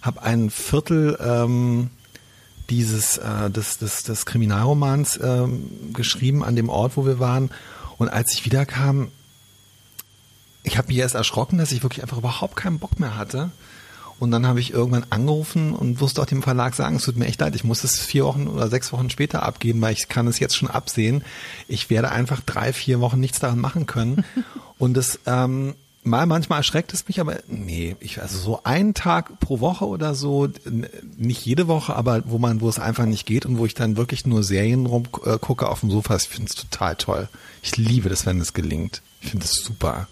[0.01, 1.89] habe ein Viertel ähm,
[2.69, 7.49] dieses äh, des, des, des Kriminalromans ähm, geschrieben an dem Ort, wo wir waren.
[7.97, 9.09] Und als ich wiederkam,
[10.63, 13.51] ich habe mich erst erschrocken, dass ich wirklich einfach überhaupt keinen Bock mehr hatte.
[14.19, 17.27] Und dann habe ich irgendwann angerufen und wusste auch dem Verlag sagen, es tut mir
[17.27, 20.25] echt leid, ich muss es vier Wochen oder sechs Wochen später abgeben, weil ich kann
[20.25, 21.23] es jetzt schon absehen.
[21.67, 24.25] Ich werde einfach drei, vier Wochen nichts daran machen können.
[24.79, 25.75] und das ähm,
[26.07, 30.15] mal manchmal erschreckt es mich, aber nee, ich also so einen Tag pro Woche oder
[30.15, 30.47] so,
[31.17, 33.97] nicht jede Woche, aber wo man, wo es einfach nicht geht und wo ich dann
[33.97, 37.29] wirklich nur Serien rumgucke auf dem Sofa, ich finde es total toll.
[37.61, 39.01] Ich liebe das, wenn es gelingt.
[39.21, 40.07] Ich finde es super.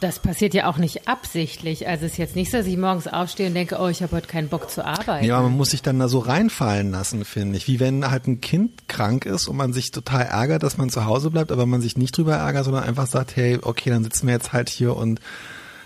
[0.00, 1.86] Das passiert ja auch nicht absichtlich.
[1.88, 4.16] Also es ist jetzt nicht so, dass ich morgens aufstehe und denke, oh, ich habe
[4.16, 5.24] heute keinen Bock zu arbeiten.
[5.24, 7.68] Ja, man muss sich dann da so reinfallen lassen, finde ich.
[7.68, 11.04] Wie wenn halt ein Kind krank ist und man sich total ärgert, dass man zu
[11.04, 14.26] Hause bleibt, aber man sich nicht drüber ärgert, sondern einfach sagt, hey, okay, dann sitzen
[14.26, 15.20] wir jetzt halt hier und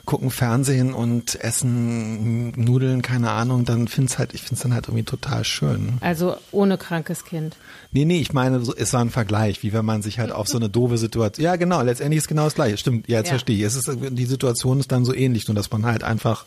[0.07, 5.03] gucken Fernsehen und essen Nudeln, keine Ahnung, dann find's halt, ich find's dann halt irgendwie
[5.05, 5.99] total schön.
[6.01, 7.57] Also ohne krankes Kind.
[7.93, 10.57] Nee, nee, ich meine, es war ein Vergleich, wie wenn man sich halt auf so
[10.57, 13.33] eine doofe Situation, ja genau, letztendlich ist genau das gleiche, stimmt, ja, jetzt Ja.
[13.33, 13.63] verstehe ich.
[13.65, 16.47] Es ist, die Situation ist dann so ähnlich, nur dass man halt einfach,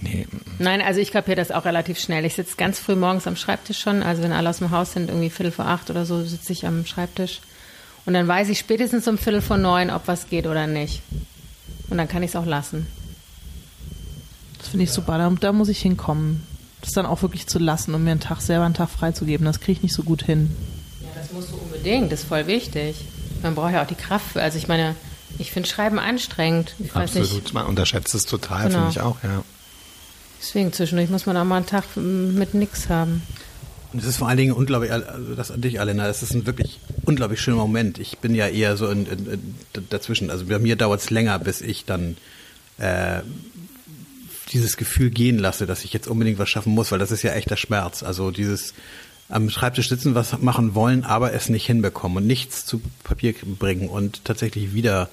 [0.00, 0.26] nee,
[0.58, 2.24] Nein, also ich kapiere das auch relativ schnell.
[2.24, 4.02] Ich sitze ganz früh morgens am Schreibtisch schon.
[4.04, 6.64] Also wenn alle aus dem Haus sind, irgendwie Viertel vor acht oder so, sitze ich
[6.66, 7.40] am Schreibtisch.
[8.06, 11.02] Und dann weiß ich spätestens um Viertel vor neun, ob was geht oder nicht.
[11.92, 12.86] Und dann kann ich es auch lassen.
[14.58, 15.18] Das finde ich super.
[15.18, 16.42] Da, da muss ich hinkommen.
[16.80, 19.44] Das dann auch wirklich zu lassen und mir einen Tag selber einen Tag freizugeben.
[19.44, 20.50] Das kriege ich nicht so gut hin.
[21.02, 22.10] Ja, das musst du unbedingt.
[22.10, 22.96] Das ist voll wichtig.
[23.42, 24.32] Man braucht ja auch die Kraft.
[24.32, 24.94] für- Also ich meine,
[25.38, 26.74] ich finde Schreiben anstrengend.
[26.78, 27.42] Ich weiß absolut.
[27.44, 27.52] nicht.
[27.54, 28.78] Man unterschätzt es total, Genau.
[28.78, 29.42] finde ich auch, ja.
[30.40, 33.22] Deswegen zwischendurch muss man auch mal einen Tag mit nix haben.
[33.92, 36.46] Und es ist vor allen Dingen unglaublich, also das an dich, Alena, es ist ein
[36.46, 37.98] wirklich unglaublich schöner Moment.
[37.98, 39.54] Ich bin ja eher so in, in, in,
[39.90, 40.30] dazwischen.
[40.30, 42.16] Also bei mir dauert es länger, bis ich dann
[42.78, 43.20] äh,
[44.52, 47.32] dieses Gefühl gehen lasse, dass ich jetzt unbedingt was schaffen muss, weil das ist ja
[47.32, 48.02] echter Schmerz.
[48.02, 48.72] Also dieses
[49.28, 53.88] am Schreibtisch sitzen, was machen wollen, aber es nicht hinbekommen und nichts zu Papier bringen
[53.88, 55.08] und tatsächlich wieder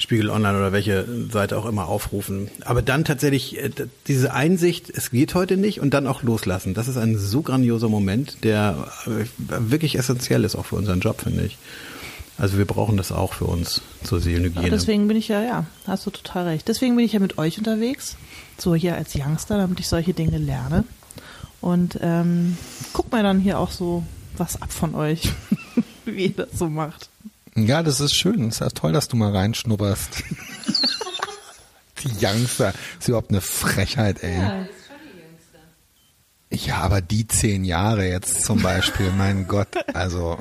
[0.00, 2.48] Spiegel Online oder welche Seite auch immer aufrufen.
[2.64, 3.70] Aber dann tatsächlich äh,
[4.06, 6.72] diese Einsicht, es geht heute nicht und dann auch loslassen.
[6.72, 11.20] Das ist ein so grandioser Moment, der äh, wirklich essentiell ist auch für unseren Job,
[11.20, 11.58] finde ich.
[12.38, 14.70] Also wir brauchen das auch für uns zur Seelenhygiene.
[14.70, 16.66] deswegen bin ich ja, ja, hast du total recht.
[16.66, 18.16] Deswegen bin ich ja mit euch unterwegs.
[18.56, 20.84] So hier als Youngster, damit ich solche Dinge lerne.
[21.60, 22.56] Und ähm,
[22.94, 24.02] guck mir dann hier auch so
[24.38, 25.30] was ab von euch,
[26.06, 27.10] wie ihr das so macht.
[27.56, 28.48] Ja, das ist schön.
[28.48, 30.22] Ist ja toll, dass du mal reinschnupperst.
[32.04, 32.72] die Youngster.
[32.98, 34.66] ist überhaupt eine Frechheit, ey.
[36.52, 40.38] Ja, aber die zehn Jahre jetzt zum Beispiel, mein Gott, also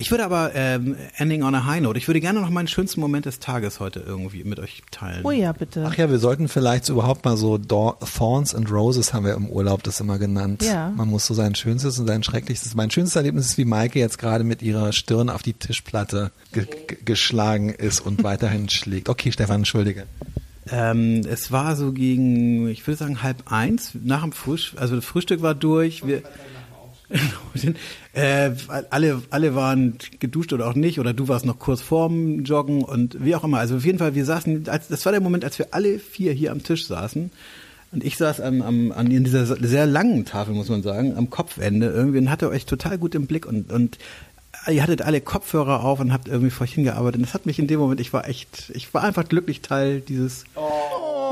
[0.00, 1.98] Ich würde aber ähm, ending on a high note.
[1.98, 5.22] Ich würde gerne noch meinen schönsten Moment des Tages heute irgendwie mit euch teilen.
[5.24, 5.84] Oh ja, bitte.
[5.88, 9.34] Ach ja, wir sollten vielleicht so überhaupt mal so Dor- Thorns and Roses haben wir
[9.34, 10.62] im Urlaub das immer genannt.
[10.62, 10.90] Ja.
[10.94, 12.74] Man muss so sein schönstes und sein schrecklichstes.
[12.76, 16.64] Mein schönstes Erlebnis ist, wie Maike jetzt gerade mit ihrer Stirn auf die Tischplatte ge
[16.66, 19.08] ge geschlagen ist und weiterhin schlägt.
[19.08, 20.04] Okay, Stefan, entschuldige.
[20.70, 25.04] Ähm, es war so gegen, ich würde sagen halb eins, nach dem Frühstück, also das
[25.04, 26.06] Frühstück war durch.
[26.06, 26.22] Wir,
[28.12, 28.50] äh,
[28.90, 33.24] alle, alle waren geduscht oder auch nicht, oder du warst noch kurz vorm Joggen und
[33.24, 33.58] wie auch immer.
[33.58, 36.32] Also auf jeden Fall, wir saßen, als, das war der Moment, als wir alle vier
[36.32, 37.30] hier am Tisch saßen.
[37.90, 41.30] Und ich saß am, am, an in dieser sehr langen Tafel, muss man sagen, am
[41.30, 43.96] Kopfende irgendwie und hatte euch total gut im Blick und, und
[44.66, 47.16] ihr hattet alle Kopfhörer auf und habt irgendwie vor euch hingearbeitet.
[47.16, 50.00] Und das hat mich in dem Moment, ich war echt, ich war einfach glücklich Teil
[50.00, 50.44] dieses.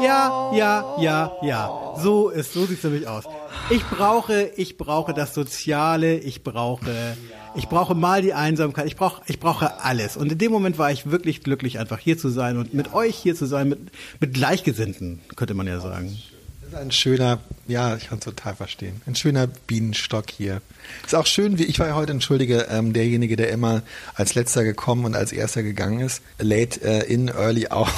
[0.03, 1.95] Ja, ja, ja, ja.
[1.99, 3.25] So ist, so sieht's nämlich aus.
[3.69, 7.17] Ich brauche, ich brauche das Soziale, ich brauche,
[7.57, 10.17] ich brauche mal die Einsamkeit, ich brauche, ich brauche alles.
[10.17, 13.17] Und in dem Moment war ich wirklich glücklich, einfach hier zu sein und mit euch
[13.17, 13.81] hier zu sein, mit,
[14.21, 16.17] mit Gleichgesinnten, könnte man ja sagen.
[16.61, 19.01] Das ist ein schöner, ja, ich kann es total verstehen.
[19.07, 20.63] Ein schöner Bienenstock hier.
[21.05, 23.83] Ist auch schön, wie ich war ja heute, entschuldige, ähm, derjenige, der immer
[24.15, 26.23] als letzter gekommen und als erster gegangen ist.
[26.39, 27.89] Late äh, in, early out.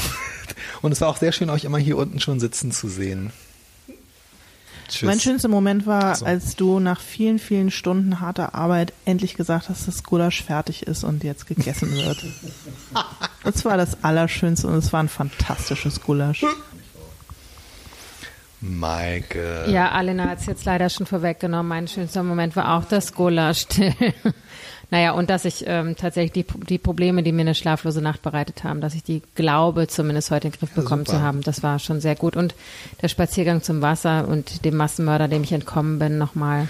[0.80, 3.32] Und es war auch sehr schön, euch immer hier unten schon sitzen zu sehen.
[4.88, 5.06] Tschüss.
[5.06, 6.24] Mein schönster Moment war, So.
[6.24, 11.04] als du nach vielen, vielen Stunden harter Arbeit endlich gesagt hast, dass Gulasch fertig ist
[11.04, 12.24] und jetzt gegessen wird.
[13.44, 16.44] das war das Allerschönste und es war ein fantastisches Gulasch.
[18.60, 19.66] Maike.
[19.68, 21.68] Ja, Alena hat es jetzt leider schon vorweggenommen.
[21.68, 23.66] Mein schönster Moment war auch das Gulasch.
[24.90, 28.64] naja, und dass ich ähm, tatsächlich die, die Probleme, die mir eine schlaflose Nacht bereitet
[28.64, 31.18] haben, dass ich die glaube, zumindest heute in den Griff bekommen super.
[31.18, 32.36] zu haben, das war schon sehr gut.
[32.36, 32.54] Und
[33.02, 36.68] der Spaziergang zum Wasser und dem Massenmörder, dem ich entkommen bin, nochmal.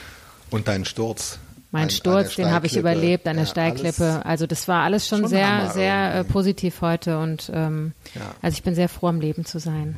[0.51, 1.39] Und dein Sturz.
[1.71, 4.23] Mein An- Sturz, den habe ich überlebt der Ja, Steilklippe.
[4.25, 6.33] Also das war alles schon, schon sehr, Hammer sehr äh, irgendwie.
[6.33, 8.23] positiv heute und ähm, Ja.
[8.41, 9.95] also ich bin sehr froh, am Leben zu sein.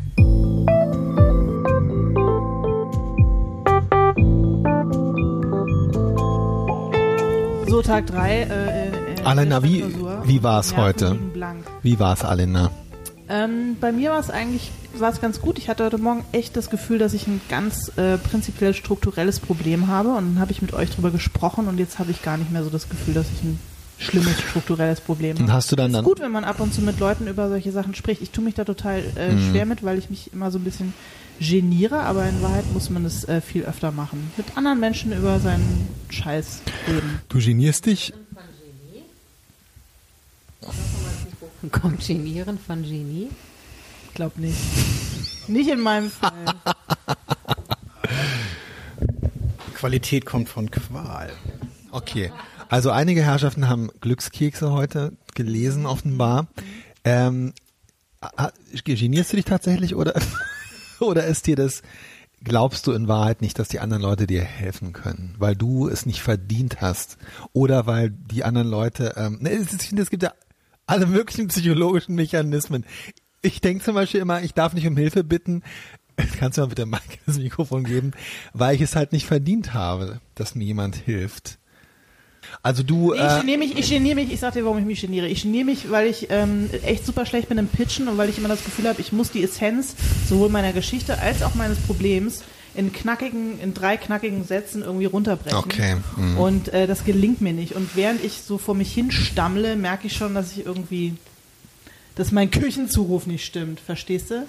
[7.71, 8.33] So, Tag 3.
[8.43, 9.85] Äh, äh, Alena, wie-
[10.25, 11.19] wie war's Nerven heute?
[11.83, 12.73] Wie war's, Alena?
[13.29, 15.57] Ähm, bei mir war es eigentlich war's ganz gut.
[15.57, 19.87] Ich hatte heute Morgen echt das Gefühl, dass ich ein ganz äh, prinzipiell strukturelles Problem
[19.87, 20.09] habe.
[20.09, 22.65] Und dann habe ich mit euch drüber gesprochen und jetzt habe ich gar nicht mehr
[22.65, 23.61] so das Gefühl, dass ich ein
[23.99, 25.53] schlimmes strukturelles Problem habe.
[25.53, 27.71] Hast du dann ist dann gut, wenn man ab und zu mit Leuten über solche
[27.71, 28.21] Sachen spricht.
[28.21, 29.51] Ich tue mich da total äh, Mhm.
[29.53, 30.93] schwer mit, weil ich mich immer so ein bisschen
[31.41, 34.31] geniere, aber in Wahrheit muss man es äh, viel öfter machen.
[34.37, 37.21] Mit anderen Menschen über seinen Scheiß reden.
[37.29, 38.13] Du genierst dich?
[41.73, 43.29] Kommt Genieren von Genie?
[44.15, 44.59] Glaub nicht.
[45.49, 46.33] Nicht in meinem Fall.
[49.75, 51.31] Qualität kommt von Qual.
[51.91, 52.33] Okay.
[52.69, 56.47] Also einige Herrschaften haben Glückskekse heute gelesen, offenbar.
[57.03, 57.53] Ähm,
[58.85, 60.15] genierst du dich tatsächlich oder,
[61.07, 61.83] oder ist dir das,
[62.43, 66.07] glaubst du in Wahrheit nicht, dass die anderen Leute dir helfen können, weil du es
[66.07, 67.19] nicht verdient hast
[67.53, 70.33] oder weil die anderen Leute, ähm, ne, es- ich finde, es gibt ja
[70.87, 72.85] alle möglichen psychologischen Mechanismen.
[73.43, 75.63] Ich denke zum Beispiel immer, ich darf nicht um Hilfe bitten.
[76.39, 78.11] Kannst du mal bitte Mike das Mikrofon geben,
[78.53, 81.59] weil ich es halt nicht verdient habe, dass mir jemand hilft.
[82.63, 84.85] Also du, Nee, ich äh, geniere mich, ich geniere mich, ich sag dir, warum ich
[84.85, 85.27] mich geniere.
[85.29, 88.39] Ich geniere mich, weil ich ähm, echt super schlecht bin im Pitchen und weil ich
[88.39, 89.95] immer das Gefühl habe, ich muss die Essenz
[90.29, 92.43] sowohl meiner Geschichte als auch meines Problems
[92.75, 95.59] in knackigen, in drei knackigen Sätzen irgendwie runterbrechen.
[95.59, 96.39] Okay, mhm.
[96.39, 97.75] Und äh, das gelingt mir nicht.
[97.75, 101.17] Und während ich so vor mich hin stammle, merke ich schon, dass ich irgendwie,
[102.15, 103.81] dass mein Küchenzuruf nicht stimmt.
[103.81, 104.47] Verstehst du?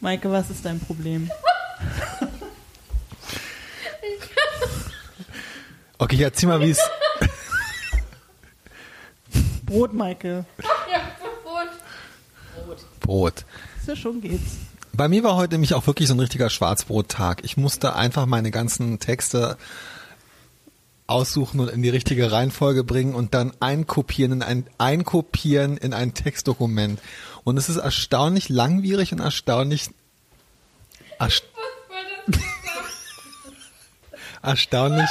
[0.00, 1.30] Maike, was ist dein Problem?
[5.98, 6.80] okay, erzähl mal, wie es,
[9.66, 10.44] Brot, Maike.
[13.00, 13.44] Brot.
[13.80, 14.56] Ist ja schon geht's.
[14.92, 17.44] Bei mir war heute nämlich auch wirklich so ein richtiger Schwarzbrottag.
[17.44, 19.58] Ich musste einfach meine ganzen Texte
[21.06, 26.14] aussuchen und in die richtige Reihenfolge bringen und dann einkopieren in ein, einkopieren in ein
[26.14, 27.00] Textdokument.
[27.44, 29.90] Und es ist erstaunlich langwierig und erstaunlich,
[31.20, 31.44] erst
[34.42, 35.10] erstaunlich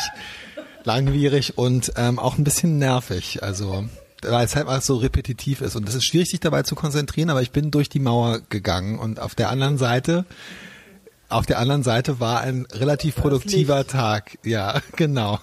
[0.85, 3.43] langwierig und ähm, auch ein bisschen nervig.
[3.43, 3.85] Also
[4.31, 7.29] weil es halt mal so repetitiv ist und es ist schwierig, sich dabei zu konzentrieren.
[7.29, 10.25] Aber ich bin durch die Mauer gegangen und auf der anderen Seite,
[11.29, 14.37] auf der anderen Seite war ein relativ produktiver Tag.
[14.43, 15.39] Ja, genau.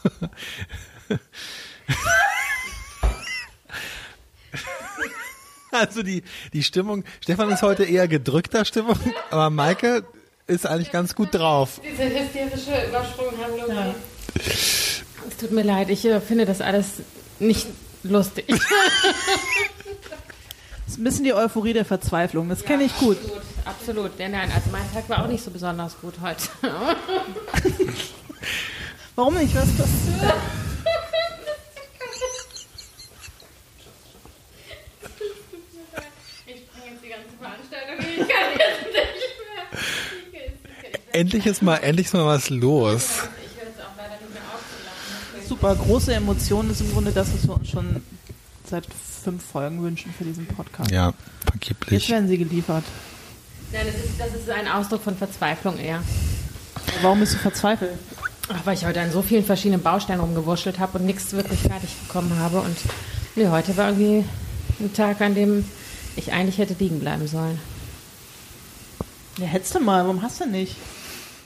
[5.71, 8.99] Also die, die Stimmung, Stefan ist heute eher gedrückter Stimmung,
[9.31, 10.05] aber Maike
[10.47, 11.81] ist eigentlich ganz gut drauf.
[11.83, 13.95] Diese hysterische Übersprunghandlung.
[15.29, 16.87] Es tut mir leid, ich äh, finde das alles
[17.39, 17.67] nicht
[18.03, 18.47] lustig.
[20.93, 22.51] Das ist ein bisschen die Euphorie der Verzweiflung.
[22.51, 23.17] Das kenne ich gut.
[23.17, 24.19] Absolut, absolut.
[24.19, 26.43] Ja, nein, also mein Tag war auch nicht so besonders gut heute.
[29.17, 29.55] Warum nicht?
[29.55, 30.35] Was passiert?
[36.45, 38.21] Ich bringe jetzt die ganze Veranstaltung hin.
[38.21, 39.37] Ich kann jetzt nicht
[40.35, 41.21] mehr.
[41.21, 43.05] Endlich ist mal, endlich ist mal was los.
[43.47, 45.42] Ich höre jetzt auch leider nicht mehr auf zu lachen.
[45.53, 48.03] Super große Emotionen ist im Grunde das, was wir uns schon
[48.65, 48.87] seit
[49.23, 50.91] fünf Folgen wünschen für diesen Podcast.
[50.91, 52.09] Ja, Jetzt vergeblich.
[52.09, 52.85] werden sie geliefert.
[53.71, 56.03] Nein, das ist, das ist ein Ausdruck von Verzweiflung eher.
[57.03, 57.99] Warum bist du verzweifelt?
[58.49, 61.91] Ach, weil ich heute an so vielen verschiedenen Baustellen rumgewurschtelt habe und nichts wirklich fertig
[62.07, 62.63] bekommen habe.
[62.63, 62.77] Und
[63.37, 64.25] nee, heute war irgendwie
[64.81, 65.67] ein Tag, an dem
[66.17, 67.59] ich eigentlich hätte liegen bleiben sollen.
[69.37, 70.03] Ja, hättest du mal.
[70.05, 70.77] Warum hast du nicht?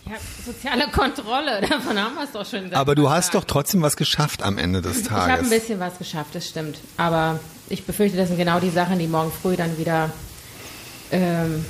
[0.08, 2.72] Ja, soziale Kontrolle, davon haben wir es doch schon.
[2.72, 5.50] Aber du hast doch trotzdem was geschafft am Ende des Ich habe ein Tages.
[5.50, 6.78] bisschen was geschafft, das stimmt.
[6.96, 10.10] Aber ich befürchte, das sind genau die Sachen, die morgen früh dann wieder,
[11.10, 11.64] ähm,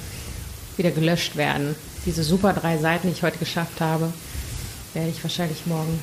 [0.76, 1.74] wieder gelöscht werden.
[2.04, 4.12] Diese super drei Seiten, die ich heute geschafft habe,
[4.92, 5.98] werde ich wahrscheinlich morgen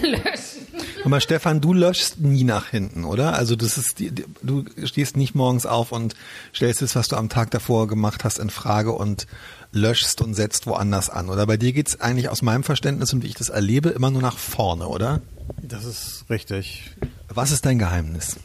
[0.00, 0.66] löschen.
[1.04, 3.34] Aber Stefan, du löschst nie nach hinten, oder?
[3.34, 6.14] Also das ist die, die- du stehst nicht morgens auf und
[6.54, 9.26] stellst das, was du am Tag davor gemacht hast, in Frage und
[9.72, 11.28] löschst und setzt woanders an.
[11.28, 14.22] Oder bei dir geht's eigentlich aus meinem Verständnis und wie ich das erlebe, immer nur
[14.22, 15.20] nach vorne, oder?
[15.60, 16.90] Das ist richtig.
[17.28, 18.36] Was ist dein Geheimnis?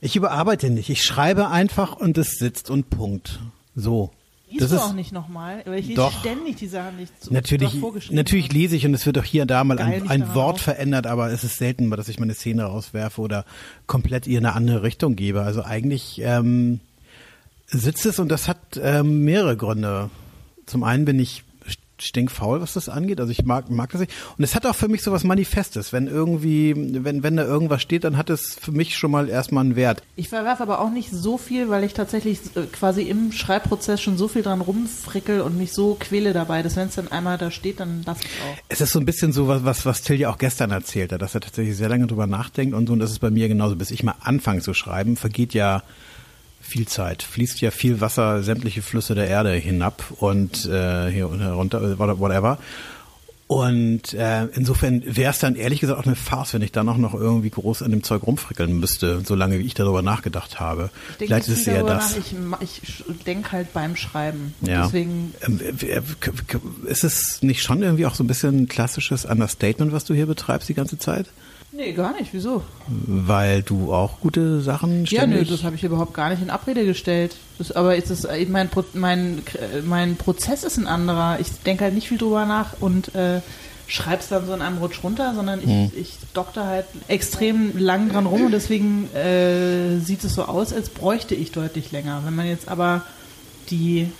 [0.00, 0.90] Ich überarbeite nicht.
[0.90, 3.40] Ich schreibe einfach und es sitzt und Punkt.
[3.74, 4.10] So.
[4.54, 5.62] Liest Das du ist- auch nicht nochmal?
[5.66, 6.20] Weil ich lese Doch.
[6.20, 9.50] ständig die Sachen nicht so Natürlich, natürlich lese ich und es wird auch hier und
[9.50, 12.34] da mal Geil, ein, ein Wort verändert, aber es ist selten, mal, dass ich meine
[12.34, 13.44] Szene rauswerfe oder
[13.86, 15.42] komplett ihr eine andere Richtung gebe.
[15.42, 16.80] Also eigentlich ähm,
[17.66, 20.10] sitzt es und das hat ähm, mehrere Gründe.
[20.66, 21.42] Zum einen bin ich
[21.98, 23.20] stinkfaul, was das angeht.
[23.20, 24.12] Also ich mag, mag das nicht.
[24.36, 25.92] Und es hat auch für mich so was Manifestes.
[25.92, 29.64] Wenn irgendwie, wenn, wenn da irgendwas steht, dann hat es für mich schon mal erstmal
[29.64, 30.02] einen Wert.
[30.16, 34.16] Ich verwerfe aber auch nicht so viel, weil ich tatsächlich äh, quasi im Schreibprozess schon
[34.16, 37.50] so viel dran rumfrickel und mich so quäle dabei, dass wenn es dann einmal da
[37.50, 38.58] steht, dann lasse ich auch.
[38.68, 41.22] Es ist so ein bisschen so was, was, was Till ja auch gestern erzählt hat,
[41.22, 42.92] dass er tatsächlich sehr lange drüber nachdenkt und so.
[42.92, 43.76] Und das ist bei mir genauso.
[43.76, 45.82] Bis ich mal anfange zu schreiben, vergeht ja
[46.66, 51.40] viel Zeit, fließt ja viel Wasser, sämtliche Flüsse der Erde hinab und äh, hier und
[51.40, 52.58] herunter, äh, whatever.
[53.46, 56.96] Und äh, insofern wäre es dann ehrlich gesagt auch eine Farce, wenn ich dann auch
[56.96, 60.88] noch irgendwie groß an dem Zeug rumfrickeln müsste, solange wie ich darüber nachgedacht habe.
[61.12, 62.16] Ich denke Vielleicht ist es eher das.
[62.16, 62.60] nach.
[62.62, 64.54] Ich, ich denke halt beim Schreiben.
[64.62, 64.86] Ja.
[64.86, 66.00] Deswegen, Ähm, äh,
[66.90, 70.26] Ist es nicht schon irgendwie auch so ein bisschen ein klassisches Understatement, was du hier
[70.26, 71.26] betreibst die ganze Zeit?
[71.72, 72.32] Nee, gar nicht.
[72.32, 72.62] Wieso?
[72.88, 75.50] Weil du auch gute Sachen Ja, nö, ständig...
[75.50, 77.36] das habe ich überhaupt gar nicht in Abrede gestellt.
[77.58, 81.38] Das, aber ist es, äh, mein, mein, äh, mein Prozess ist ein anderer.
[81.40, 83.40] Ich denke halt nicht viel drüber nach und äh,
[83.86, 85.92] schreib's dann so in einem Rutsch runter, sondern ich, Mhm.
[85.94, 90.88] ich dokter halt extrem lang dran rum und deswegen äh, sieht es so aus, als
[90.88, 92.22] bräuchte ich deutlich länger.
[92.24, 93.02] Wenn man jetzt aber
[93.70, 94.10] die,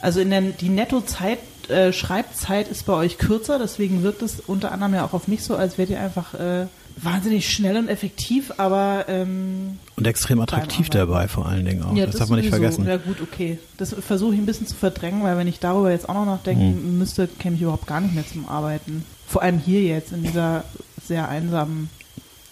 [0.00, 1.38] also in der die Nettozeit,
[1.70, 5.42] äh, Schreibzeit ist bei euch kürzer, deswegen wirkt es unter anderem ja auch auf mich
[5.44, 10.90] so, als wärt ihr einfach äh, wahnsinnig schnell und effektiv, aber ähm, und extrem attraktiv
[10.90, 11.94] dabei vor allen Dingen auch.
[11.94, 12.86] ja, das, darf man nicht vergessen.
[12.86, 13.58] Ja gut, okay.
[13.78, 16.92] Das versuche ich ein bisschen zu verdrängen, weil wenn ich darüber jetzt auch noch nachdenken
[16.92, 16.98] Mhm.
[16.98, 19.04] müsste, käme ich überhaupt gar nicht mehr zum Arbeiten.
[19.26, 20.64] Vor allem hier jetzt in dieser
[21.06, 21.88] sehr einsamen,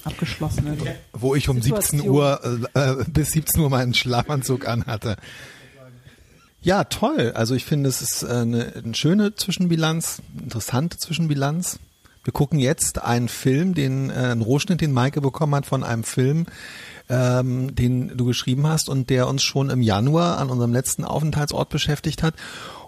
[0.04, 0.78] abgeschlossenen.
[1.12, 2.08] Wo ich um 17 Situation.
[2.16, 2.40] Uhr
[2.74, 5.16] äh, äh, bis 17 Uhr meinen Schlafanzug anhatte.
[6.62, 7.32] Ja, toll.
[7.34, 11.78] Also ich finde, es ist äh, eine, eine schöne Zwischenbilanz, interessante Zwischenbilanz.
[12.22, 16.04] Wir gucken jetzt einen Film, den äh, einen Rohschnitt, den Maike bekommen hat von einem
[16.04, 16.46] Film,
[17.08, 21.70] ähm, den du geschrieben hast und der uns schon im Januar an unserem letzten Aufenthaltsort
[21.70, 22.34] beschäftigt hat.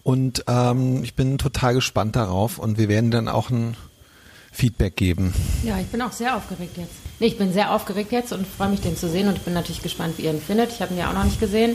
[0.02, 3.74] Und ähm, ich bin total gespannt darauf und wir werden dann auch ein
[4.52, 5.32] Feedback geben.
[5.64, 6.92] Ja, ich bin auch sehr aufgeregt jetzt.
[7.20, 9.54] Nee, ich bin sehr aufgeregt jetzt und freue mich, den zu sehen und ich bin
[9.54, 10.72] natürlich gespannt, wie ihr ihn findet.
[10.72, 11.74] Ich habe ihn ja auch noch nicht gesehen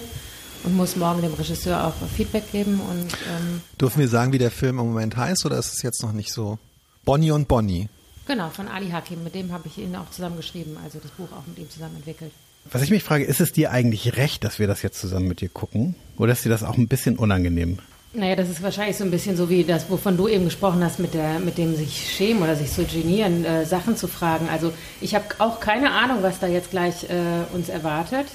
[0.67, 4.51] und muss morgen dem Regisseur auch Feedback geben und ähm, Dürfen wir sagen, wie der
[4.51, 6.59] Film im Moment heißt oder ist es jetzt noch nicht so?
[7.05, 7.87] Bonnie und Bonnie.
[8.27, 11.31] genau, von Ali Hakim, mit dem habe ich ihn auch zusammen geschrieben, also das Buch
[11.31, 12.33] auch mit ihm zusammen entwickelt.
[12.69, 15.39] Was ich mich frage, ist es dir eigentlich recht, dass wir das jetzt zusammen mit
[15.39, 15.95] dir gucken?
[16.17, 17.79] Oder ist dir das auch ein bisschen unangenehm?
[18.13, 20.99] Naja, das ist wahrscheinlich so ein bisschen so wie das, wovon du eben gesprochen hast,
[20.99, 24.49] mit, der, mit dem sich schämen oder sich so genieren, äh, Sachen zu fragen.
[24.49, 28.27] Also ich habe auch keine Ahnung, was da jetzt gleich äh, uns erwartet.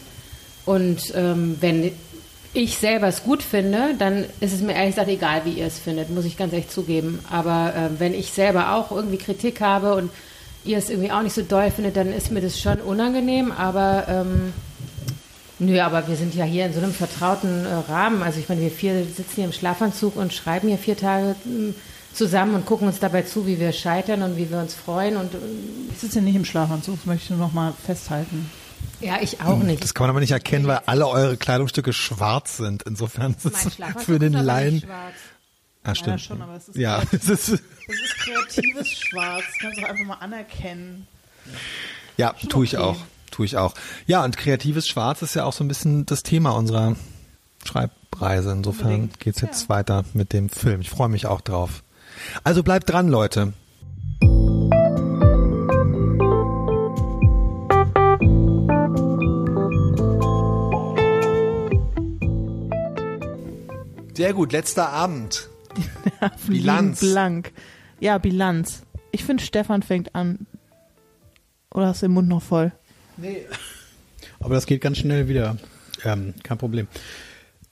[0.65, 1.91] Und ähm, wenn
[2.55, 5.79] ich selber es gut finde, dann ist es mir ehrlich gesagt egal, wie ihr es
[5.79, 7.21] findet, muss ich ganz ehrlich zugeben.
[7.31, 10.11] Aber äh, wenn ich selber auch irgendwie Kritik habe und
[10.65, 13.53] ihr es irgendwie auch nicht so doll findet, dann ist mir das schon unangenehm.
[13.53, 14.53] Aber ähm,
[15.59, 18.23] Nö, aber wir sind ja hier in so einem vertrauten äh, Rahmen.
[18.25, 21.75] Also ich meine, wir vier sitzen hier im Schlafanzug und schreiben hier vier Tage mh,
[22.13, 25.17] zusammen und gucken uns dabei zu, wie wir scheitern und wie wir uns freuen.
[25.17, 25.39] Und äh,
[25.93, 28.51] Ich sitze nicht im Schlafanzug, das möchte ich nur noch mal festhalten.
[29.03, 29.83] Ja, ich auch nicht.
[29.83, 32.83] Das kann man aber nicht erkennen, weil alle eure Kleidungsstücke schwarz sind.
[32.85, 34.83] Insofern ist es für den Laien.
[35.85, 36.21] Ah, stimmt.
[36.21, 37.13] schon, aber es ist ja, kreativ.
[37.29, 41.09] es ist, Das ist kreatives Schwarz, das kannst du auch einfach mal anerkennen.
[42.17, 42.85] ja, tue ich okay.
[42.87, 42.97] auch.
[43.33, 43.75] Tue ich auch.
[44.07, 46.95] Ja, und kreatives Schwarz ist ja auch so ein bisschen das Thema unserer
[47.65, 48.53] Schreibreise.
[48.53, 49.21] Insofern Unbedingt.
[49.21, 49.69] geht's jetzt Ja.
[49.71, 50.83] weiter mit dem Film.
[50.83, 51.83] Ich freue mich auch drauf.
[52.45, 53.55] Also bleibt dran, Leute.
[64.15, 65.49] Sehr gut, letzter Abend.
[66.47, 67.01] Bilanz.
[67.01, 67.53] Blank.
[68.01, 68.83] Ja, Bilanz.
[69.11, 70.47] Ich finde, Stefan fängt an.
[71.73, 72.73] Oder hast du den Mund noch voll?
[74.41, 75.57] Aber das geht ganz schnell wieder.
[76.05, 76.89] Ähm, kein Problem.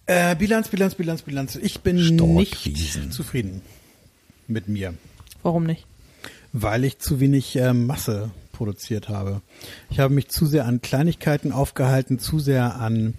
[0.06, 1.56] Äh, Bilanz, Bilanz, Bilanz, Bilanz.
[1.56, 3.62] Ich bin nicht zufrieden
[4.46, 4.94] mit mir,
[5.42, 5.86] Warum nicht?
[6.52, 9.40] weil ich zu wenig äh, Masse produziert habe.
[9.88, 13.14] Ich habe mich zu sehr an Kleinigkeiten aufgehalten, zu sehr an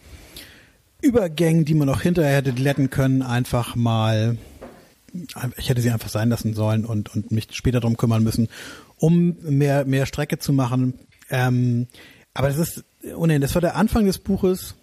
[1.02, 4.38] Übergängen, die man auch hinterher hätte glätten können, einfach mal
[5.58, 8.48] ich hätte sie einfach sein lassen sollen und, und mich später drum kümmern müssen,
[8.98, 10.93] um mehr, mehr Strecke zu machen.
[11.30, 11.88] Ähm,
[12.34, 12.84] aber das ist,
[13.16, 14.76] ohnehin, das war der Anfang des Buches,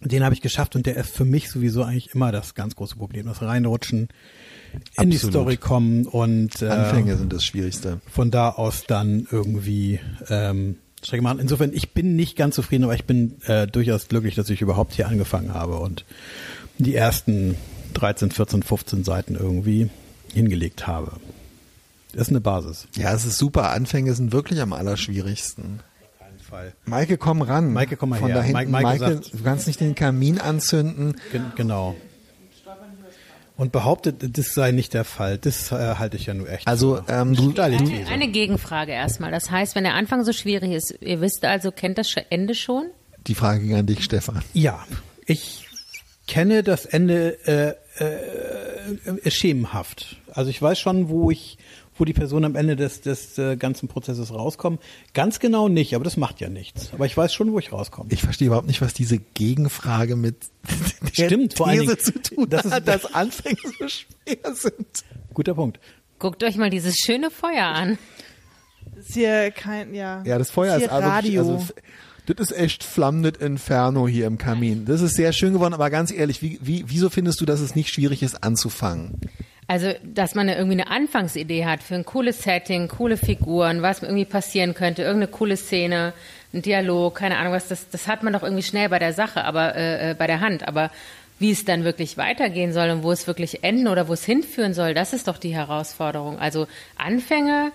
[0.00, 2.96] den habe ich geschafft und der ist für mich sowieso eigentlich immer das ganz große
[2.96, 3.26] Problem.
[3.26, 4.08] Das Reinrutschen,
[5.00, 5.18] in die.
[5.18, 8.00] Story kommen und äh, Anfänge sind das Schwierigste.
[8.10, 11.38] von da aus dann irgendwie ähm, Strecke machen.
[11.38, 14.94] Insofern, ich bin nicht ganz zufrieden, aber ich bin äh, durchaus glücklich, dass ich überhaupt
[14.94, 16.04] hier angefangen habe und
[16.78, 17.56] die ersten
[17.94, 19.90] 13, 14, 15 Seiten irgendwie
[20.32, 21.12] hingelegt habe.
[22.12, 22.86] Das ist eine Basis.
[22.96, 23.70] Ja, es ist super.
[23.70, 25.80] Anfänge sind wirklich am allerschwierigsten.
[26.48, 26.72] Fall.
[26.86, 27.74] Maike, komm ran.
[27.74, 28.36] Maike, komm mal Von her.
[28.38, 28.70] da hinten.
[28.70, 31.14] Maike Maike, sagt- du kannst nicht den Kamin anzünden.
[31.30, 31.94] Gen genau.
[33.58, 35.36] Und behauptet, das sei nicht der Fall.
[35.36, 36.66] Das äh, halte ich ja nur echt.
[36.66, 38.08] Also, für ähm, du- These.
[38.08, 39.30] Eine Gegenfrage erstmal.
[39.32, 42.84] Das heißt, wenn der Anfang so schwierig ist, ihr wisst also, kennt das Ende schon?
[43.26, 44.42] Die Frage ging an dich, Stefan.
[44.54, 44.86] Ja,
[45.26, 45.66] ich
[46.28, 47.36] kenne das Ende
[47.98, 50.16] äh, äh, äh, schemenhaft.
[50.32, 51.58] Also ich weiß schon, wo ich,
[51.98, 54.80] wo die Person am Ende des, des äh, ganzen Prozesses rauskommt.
[55.14, 56.90] Ganz genau nicht, aber das macht ja nichts.
[56.92, 58.10] Aber ich weiß schon, wo ich rauskomme.
[58.12, 60.36] Ich verstehe überhaupt nicht, was diese Gegenfrage mit
[61.18, 64.86] der Stimmt, vor Dingen, zu tun das ist- hat, dass Anfänge so schwer sind.
[65.34, 65.80] Guter Punkt.
[66.18, 67.98] Guckt euch mal dieses schöne Feuer an.
[68.96, 70.22] Das ist hier kein, ja.
[70.24, 71.52] Ja, das Feuer hier ist aber wirklich, Radio.
[71.54, 71.66] also,
[72.26, 74.84] das ist echt flammendes Inferno hier im Kamin.
[74.84, 77.74] Das ist sehr schön geworden, aber ganz ehrlich, wie, wie, wieso findest du, dass es
[77.74, 79.20] nicht schwierig ist anzufangen?
[79.70, 84.24] Also, dass man irgendwie eine Anfangsidee hat für ein cooles Setting, coole Figuren, was irgendwie
[84.24, 86.14] passieren könnte, irgendeine coole Szene,
[86.54, 89.44] ein Dialog, keine Ahnung was, das, das hat man doch irgendwie schnell bei der Sache,
[89.44, 90.66] aber äh, äh, bei der Hand.
[90.66, 90.90] Aber
[91.38, 94.72] wie es dann wirklich weitergehen soll und wo es wirklich enden oder wo es hinführen
[94.72, 96.38] soll, das ist doch die Herausforderung.
[96.38, 96.66] Also
[96.96, 97.70] Anfänge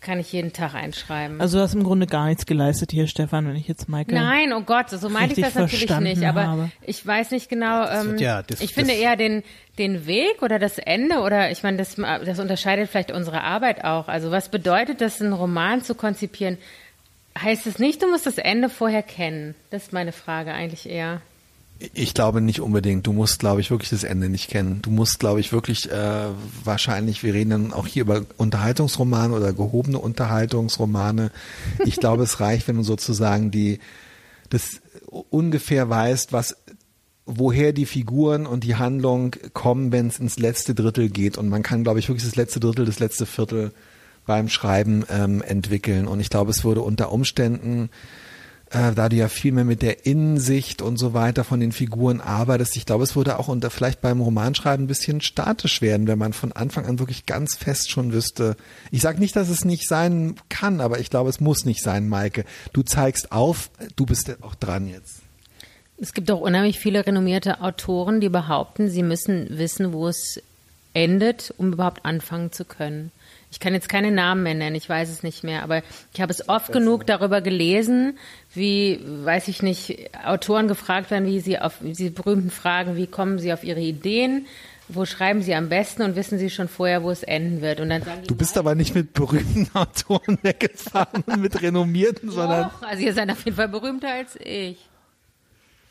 [0.00, 1.40] kann ich jeden Tag einschreiben.
[1.40, 4.14] Also du hast im Grunde gar nichts geleistet hier, Stefan, wenn ich jetzt Maike.
[4.14, 6.24] Nein, oh Gott, so meinte ich das natürlich nicht.
[6.24, 6.70] Aber habe.
[6.86, 7.86] ich weiß nicht genau.
[7.86, 9.42] Ähm, ja- das- ich finde das- eher den
[9.78, 14.08] den Weg oder das Ende oder ich meine, das das unterscheidet vielleicht unsere Arbeit auch.
[14.08, 16.58] Also was bedeutet das, einen Roman zu konzipieren?
[17.38, 19.54] Heißt es nicht, du musst das Ende vorher kennen?
[19.70, 21.20] Das ist meine Frage eigentlich eher.
[21.94, 23.06] Ich glaube nicht unbedingt.
[23.06, 24.80] Du musst, glaube ich, wirklich das Ende nicht kennen.
[24.82, 26.26] Du musst, glaube ich, wirklich äh,
[26.62, 31.30] wahrscheinlich, wir reden dann auch hier über Unterhaltungsromane oder gehobene Unterhaltungsromane.
[31.86, 33.78] Ich glaube, es reicht, wenn du sozusagen die
[34.50, 34.80] das
[35.30, 36.56] ungefähr weißt, was
[37.24, 41.38] woher die Figuren und die Handlung kommen, wenn es ins letzte Drittel geht.
[41.38, 43.72] Und man kann, glaube ich, wirklich das letzte Drittel, das letzte Viertel
[44.26, 46.06] beim Schreiben ähm, entwickeln.
[46.06, 47.88] Und ich glaube, es würde unter Umständen
[48.70, 52.20] äh, da du ja viel mehr mit der Innensicht und so weiter von den Figuren
[52.20, 56.18] arbeitest, ich glaube, es würde auch unter vielleicht beim Romanschreiben ein bisschen statisch werden, wenn
[56.18, 58.56] man von Anfang an wirklich ganz fest schon wüsste.
[58.90, 62.08] Ich sage nicht, dass es nicht sein kann, aber ich glaube, es muss nicht sein,
[62.08, 62.44] Maike.
[62.72, 65.20] Du zeigst auf, du bist auch dran jetzt.
[65.98, 70.40] Es gibt auch unheimlich viele renommierte Autoren, die behaupten, sie müssen wissen, wo es
[70.94, 73.10] endet, um überhaupt anfangen zu können.
[73.50, 75.82] Ich kann jetzt keine Namen mehr nennen, ich weiß es nicht mehr, aber
[76.14, 78.16] ich habe es oft genug darüber gelesen,
[78.54, 83.38] wie, weiß ich nicht, Autoren gefragt werden, wie sie auf diese berühmten Fragen, wie kommen
[83.38, 84.46] sie auf ihre Ideen,
[84.88, 87.80] wo schreiben sie am besten und wissen sie schon vorher, wo es enden wird.
[87.80, 92.70] Und dann sagen Du bist aber nicht mit berühmten Autoren weggefahren und mit renommierten, sondern
[92.70, 94.78] doch, also ihr seid auf jeden Fall berühmter als ich.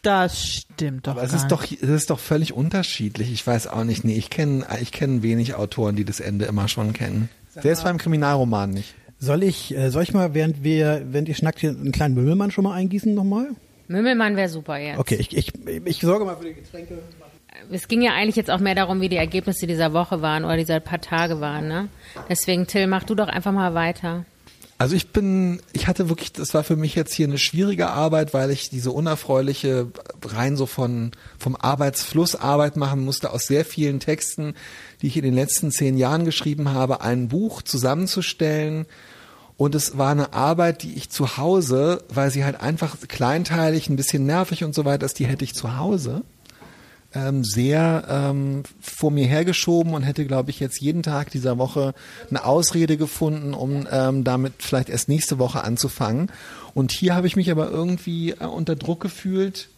[0.01, 1.11] Das stimmt doch.
[1.11, 1.51] Aber es ist nicht.
[1.51, 3.31] doch, es ist doch völlig unterschiedlich.
[3.33, 4.05] Ich weiß auch nicht.
[4.05, 7.29] Nee, ich kenne, ich kenne wenig Autoren, die das Ende immer schon kennen.
[7.61, 8.95] Selbst beim Kriminalroman nicht.
[9.19, 12.51] Soll ich, äh, soll ich mal, während wir, während ihr schnackt, hier einen kleinen Mümmelmann
[12.51, 13.49] schon mal eingießen nochmal?
[13.87, 14.99] Mümmelmann wäre super jetzt.
[14.99, 15.51] Okay, ich, ich,
[15.85, 16.99] ich sorge mal für die Getränke.
[17.71, 20.55] Es ging ja eigentlich jetzt auch mehr darum, wie die Ergebnisse dieser Woche waren oder
[20.55, 21.67] dieser paar Tage waren.
[21.67, 21.89] Ne?
[22.29, 24.25] Deswegen, Till, mach du doch einfach mal weiter.
[24.79, 28.33] Also ich bin, ich hatte wirklich, das war für mich jetzt hier eine schwierige Arbeit,
[28.33, 29.91] weil ich diese unerfreuliche,
[30.25, 34.55] rein so von, vom Arbeitsfluss Arbeit machen musste, aus sehr vielen Texten,
[35.01, 38.85] die ich in den letzten zehn Jahren geschrieben habe, ein Buch zusammenzustellen.
[39.57, 43.97] Und es war eine Arbeit, die ich zu Hause, weil sie halt einfach kleinteilig, ein
[43.97, 46.23] bisschen nervig und so weiter ist, die hätte ich zu Hause
[47.13, 51.93] ähm, sehr ähm, vor mir hergeschoben und hätte, glaube ich, jetzt jeden Tag dieser Woche
[52.29, 56.31] eine Ausrede gefunden, um ähm, damit vielleicht erst nächste Woche anzufangen.
[56.73, 59.69] Und hier habe ich mich aber irgendwie äh, unter Druck gefühlt,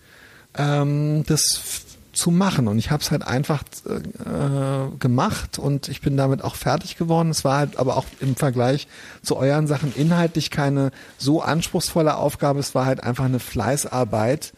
[0.58, 2.68] ähm, das zu machen.
[2.68, 7.30] Und ich habe es halt einfach äh, gemacht und ich bin damit auch fertig geworden.
[7.30, 8.88] Es war halt aber auch im Vergleich
[9.24, 12.60] zu euren Sachen inhaltlich keine so anspruchsvolle Aufgabe.
[12.60, 14.54] Es war halt einfach eine Fleißarbeit.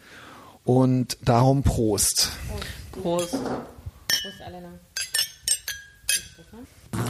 [0.64, 2.30] Und darum Prost.
[2.92, 3.32] Prost.
[3.32, 4.70] Prost, Alena.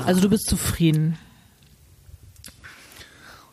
[0.07, 1.19] Also du bist zufrieden.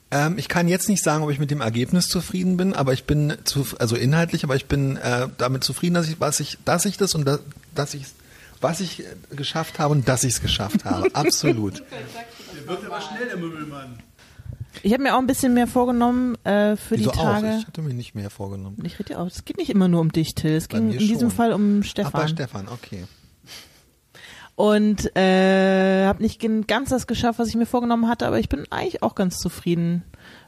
[0.10, 3.06] Ähm, ich kann jetzt nicht sagen, ob ich mit dem Ergebnis zufrieden bin, aber ich
[3.06, 6.86] bin zu, also inhaltlich, aber ich bin äh, damit zufrieden, dass ich, was ich, dass
[6.86, 7.40] ich das und da,
[7.74, 8.06] dass ich,
[8.60, 11.08] was ich äh, geschafft habe und dass ich es geschafft habe.
[11.16, 11.84] Absolut.
[14.84, 17.24] Ich habe mir auch ein bisschen mehr vorgenommen äh, für Wieso die auch?
[17.24, 17.58] Tage.
[17.60, 18.78] Ich hatte mir nicht mehr vorgenommen.
[18.84, 19.28] Ich rede ja auch.
[19.28, 20.56] Es geht nicht immer nur um dich, Till.
[20.56, 21.32] Es ging in diesem schon.
[21.32, 22.28] Fall um Ach, bei Stefan.
[22.30, 23.06] Stefan, okay.
[24.56, 28.66] Und äh, habe nicht ganz das geschafft, was ich mir vorgenommen hatte, aber ich bin
[28.70, 30.04] eigentlich auch ganz zufrieden,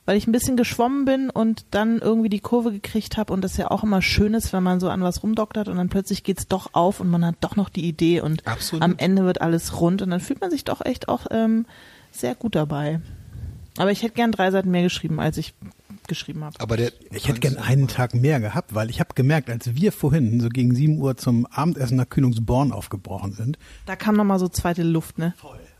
[0.05, 3.57] weil ich ein bisschen geschwommen bin und dann irgendwie die Kurve gekriegt habe und das
[3.57, 6.47] ja auch immer schön ist, wenn man so an was rumdoktert und dann plötzlich geht's
[6.47, 8.83] doch auf und man hat doch noch die Idee und Absolut.
[8.83, 11.65] am Ende wird alles rund und dann fühlt man sich doch echt auch ähm,
[12.11, 12.99] sehr gut dabei.
[13.77, 15.53] Aber ich hätte gern drei Seiten mehr geschrieben, als ich
[16.07, 16.59] geschrieben habe.
[16.59, 19.91] Aber der, Ich hätte gern einen Tag mehr gehabt, weil ich habe gemerkt, als wir
[19.91, 24.47] vorhin so gegen 7 Uhr zum Abendessen nach Kühlungsborn aufgebrochen sind, Da kam nochmal so
[24.49, 25.33] zweite Luft, ne?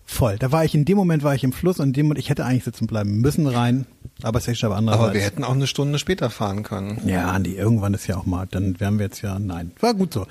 [0.05, 0.37] voll.
[0.37, 2.29] Da war ich in dem Moment war ich im Fluss und in dem Moment, ich
[2.29, 3.85] hätte eigentlich sitzen bleiben müssen rein,
[4.21, 5.05] aber es ist aber andererseits.
[5.05, 7.01] aber wir hätten auch eine Stunde später fahren können.
[7.07, 9.71] ja, Andi, irgendwann ist ja auch mal, dann wären wir jetzt ja, nein.
[9.79, 10.27] War gut so.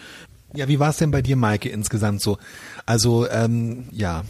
[0.55, 2.37] Ja, wie war es denn bei dir, Maike, insgesamt so?
[2.85, 4.23] Also, ähm, ja.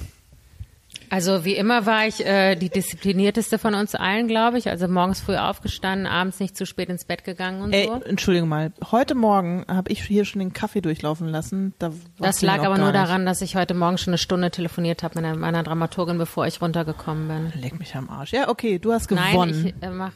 [1.13, 4.71] Also wie immer war ich äh, die disziplinierteste von uns allen, glaube ich.
[4.71, 8.01] Also morgens früh aufgestanden, abends nicht zu spät ins Bett gegangen und Ey, so.
[8.03, 8.73] Entschuldigung mal.
[8.91, 11.75] Heute Morgen habe ich hier schon den Kaffee durchlaufen lassen.
[11.79, 12.95] Da Das lag aber nur nicht.
[12.97, 16.47] daran, dass ich heute Morgen schon eine Stunde telefoniert habe mit einer- meiner Dramaturgin, bevor
[16.47, 17.61] ich runtergekommen bin.
[17.61, 18.33] Leck mich am Arsch.
[18.33, 19.63] Ja, okay, du hast gewonnen.
[19.65, 20.13] Nein, ich äh, mach.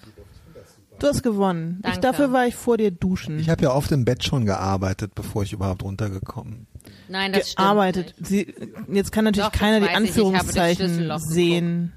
[0.98, 1.82] du hast gewonnen.
[1.90, 3.38] Ich, dafür war ich vor dir duschen.
[3.38, 6.75] Ich habe ja oft im Bett schon gearbeitet, bevor ich überhaupt runtergekommen bin.
[7.08, 8.14] Nein, das gearbeitet.
[8.20, 8.54] Sie,
[8.92, 10.00] jetzt kann natürlich Doch, keiner die weiß ich.
[10.00, 11.92] Ich Anführungszeichen sehen.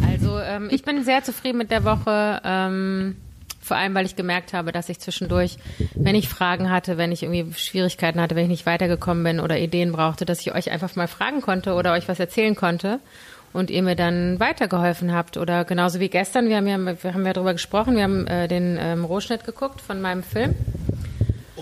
[0.00, 2.40] Also ähm, ich bin sehr zufrieden mit der Woche.
[2.44, 3.16] Ähm,
[3.60, 5.56] vor allem, weil ich gemerkt habe, dass ich zwischendurch,
[5.94, 9.56] wenn ich Fragen hatte, wenn ich irgendwie Schwierigkeiten hatte, wenn ich nicht weitergekommen bin oder
[9.58, 12.98] Ideen brauchte, dass ich euch einfach mal fragen konnte oder euch was erzählen konnte
[13.52, 15.36] und ihr mir dann weitergeholfen habt.
[15.36, 18.48] Oder genauso wie gestern, wir haben ja, wir haben ja darüber gesprochen, wir haben äh,
[18.48, 20.56] den ähm, Rohschnitt geguckt von meinem Film.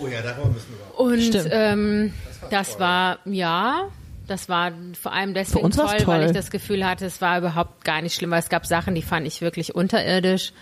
[0.01, 2.13] Oh ja, darüber müssen wir Und ähm,
[2.51, 3.89] das war, ja,
[4.27, 6.31] das war vor allem deswegen uns war's toll, weil toll.
[6.31, 9.03] ich das Gefühl hatte, es war überhaupt gar nicht schlimm, weil es gab Sachen, die
[9.03, 10.53] fand ich wirklich unterirdisch,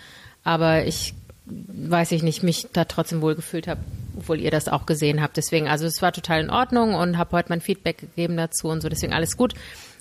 [0.43, 1.13] aber ich
[1.51, 3.81] weiß ich nicht, mich da trotzdem wohl gefühlt habe,
[4.17, 5.37] obwohl ihr das auch gesehen habt.
[5.37, 8.81] Deswegen, also es war total in Ordnung und habe heute mein Feedback gegeben dazu und
[8.81, 9.53] so, deswegen alles gut.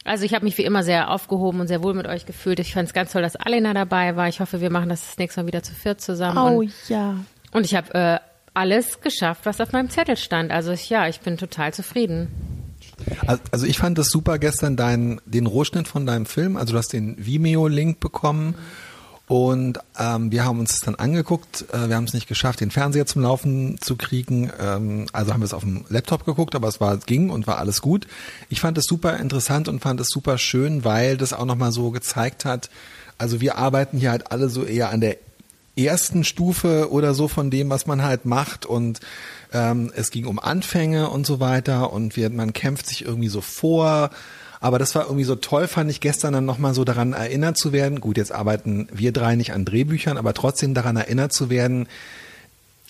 [0.04, 2.60] Also ich habe mich wie immer sehr aufgehoben und sehr wohl mit euch gefühlt.
[2.60, 4.28] Ich fand es ganz toll, dass Alena dabei war.
[4.28, 6.38] Ich hoffe, wir machen das das nächste Mal wieder zu viert zusammen.
[6.38, 7.16] Oh und ja.
[7.52, 8.18] und ich habe äh,
[8.58, 10.50] alles geschafft, was auf meinem Zettel stand.
[10.50, 12.28] Also ich, ja, ich bin total zufrieden.
[13.50, 16.56] Also ich fand das super gestern dein, den Rohschnitt von deinem Film.
[16.56, 18.56] Also du hast den Vimeo-Link bekommen
[19.28, 21.66] und ähm, wir haben uns das dann angeguckt.
[21.72, 24.50] Äh, wir haben es nicht geschafft, den Fernseher zum Laufen zu kriegen.
[24.58, 27.58] Ähm, also haben wir es auf dem Laptop geguckt, aber es war ging und war
[27.58, 28.08] alles gut.
[28.48, 31.90] Ich fand es super interessant und fand es super schön, weil das auch nochmal so
[31.90, 32.70] gezeigt hat.
[33.18, 35.18] Also wir arbeiten hier halt alle so eher an der
[35.84, 39.00] ersten Stufe oder so von dem, was man halt macht und
[39.52, 43.40] ähm, es ging um Anfänge und so weiter und wir, man kämpft sich irgendwie so
[43.40, 44.10] vor.
[44.60, 47.72] Aber das war irgendwie so toll, fand ich gestern dann nochmal so daran erinnert zu
[47.72, 48.00] werden.
[48.00, 51.86] Gut, jetzt arbeiten wir drei nicht an Drehbüchern, aber trotzdem daran erinnert zu werden,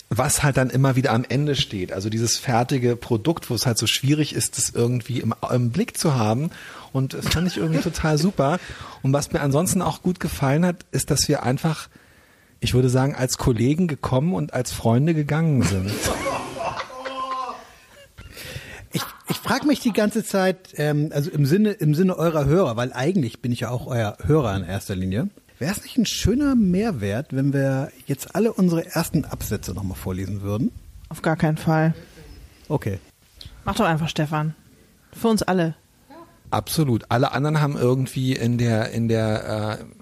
[0.09, 1.91] was halt dann immer wieder am Ende steht.
[1.93, 5.97] Also dieses fertige Produkt, wo es halt so schwierig ist, das irgendwie im, im Blick
[5.97, 6.49] zu haben.
[6.91, 8.59] Und das fand ich irgendwie total super.
[9.03, 11.89] Und was mir ansonsten auch gut gefallen hat, ist, dass wir einfach,
[12.59, 15.91] ich würde sagen, als Kollegen gekommen und als Freunde gegangen sind.
[18.91, 22.75] Ich, ich frage mich die ganze Zeit, ähm, also im Sinne, im Sinne eurer Hörer,
[22.75, 25.29] weil eigentlich bin ich ja auch euer Hörer in erster Linie.
[25.59, 30.41] Wäre es nicht ein schöner Mehrwert, wenn wir jetzt alle unsere ersten Absätze nochmal vorlesen
[30.41, 30.71] würden?
[31.09, 31.93] Auf gar keinen Fall.
[32.69, 32.99] Okay.
[33.65, 34.55] Mach doch einfach, Stefan.
[35.11, 35.75] Für uns alle.
[36.51, 37.05] Absolut.
[37.09, 39.98] Alle anderen haben irgendwie in der, in der, äh,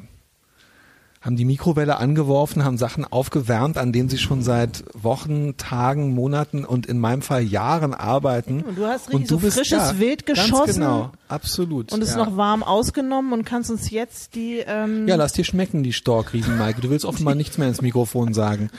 [1.27, 6.65] haben die Mikrowelle angeworfen, haben Sachen aufgewärmt, an denen sie schon seit Wochen, Tagen, Monaten
[6.65, 8.61] und in meinem Fall Jahren arbeiten.
[8.63, 10.73] Und du hast richtig so bist- frisches Wild Ganz geschossen.
[10.81, 11.91] genau, absolut.
[11.93, 12.15] Und es ja.
[12.21, 14.63] ist noch warm ausgenommen und kannst uns jetzt die.
[14.65, 16.81] Ähm, Ja, lass dir schmecken, die Storkriesen, Maike.
[16.81, 18.71] Du willst offenbar nichts mehr ins Mikrofon sagen.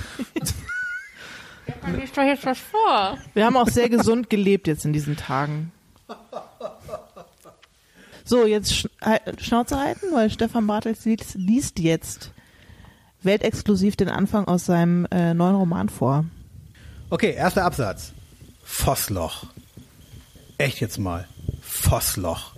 [2.01, 3.19] Liest doch jetzt was vor.
[3.35, 5.71] Wir haben auch sehr gesund gelebt jetzt in diesen Tagen.
[8.25, 8.87] So, jetzt Sch
[9.39, 12.33] Schnauze halten, weil Stefan Bartels liest, liest jetzt
[13.23, 16.25] weltexklusiv den Anfang aus seinem äh, neuen Roman vor.
[17.11, 18.13] Okay, erster Absatz.
[18.63, 19.45] Vossloch.
[20.59, 21.27] Echt jetzt mal.
[21.61, 22.53] Vossloch.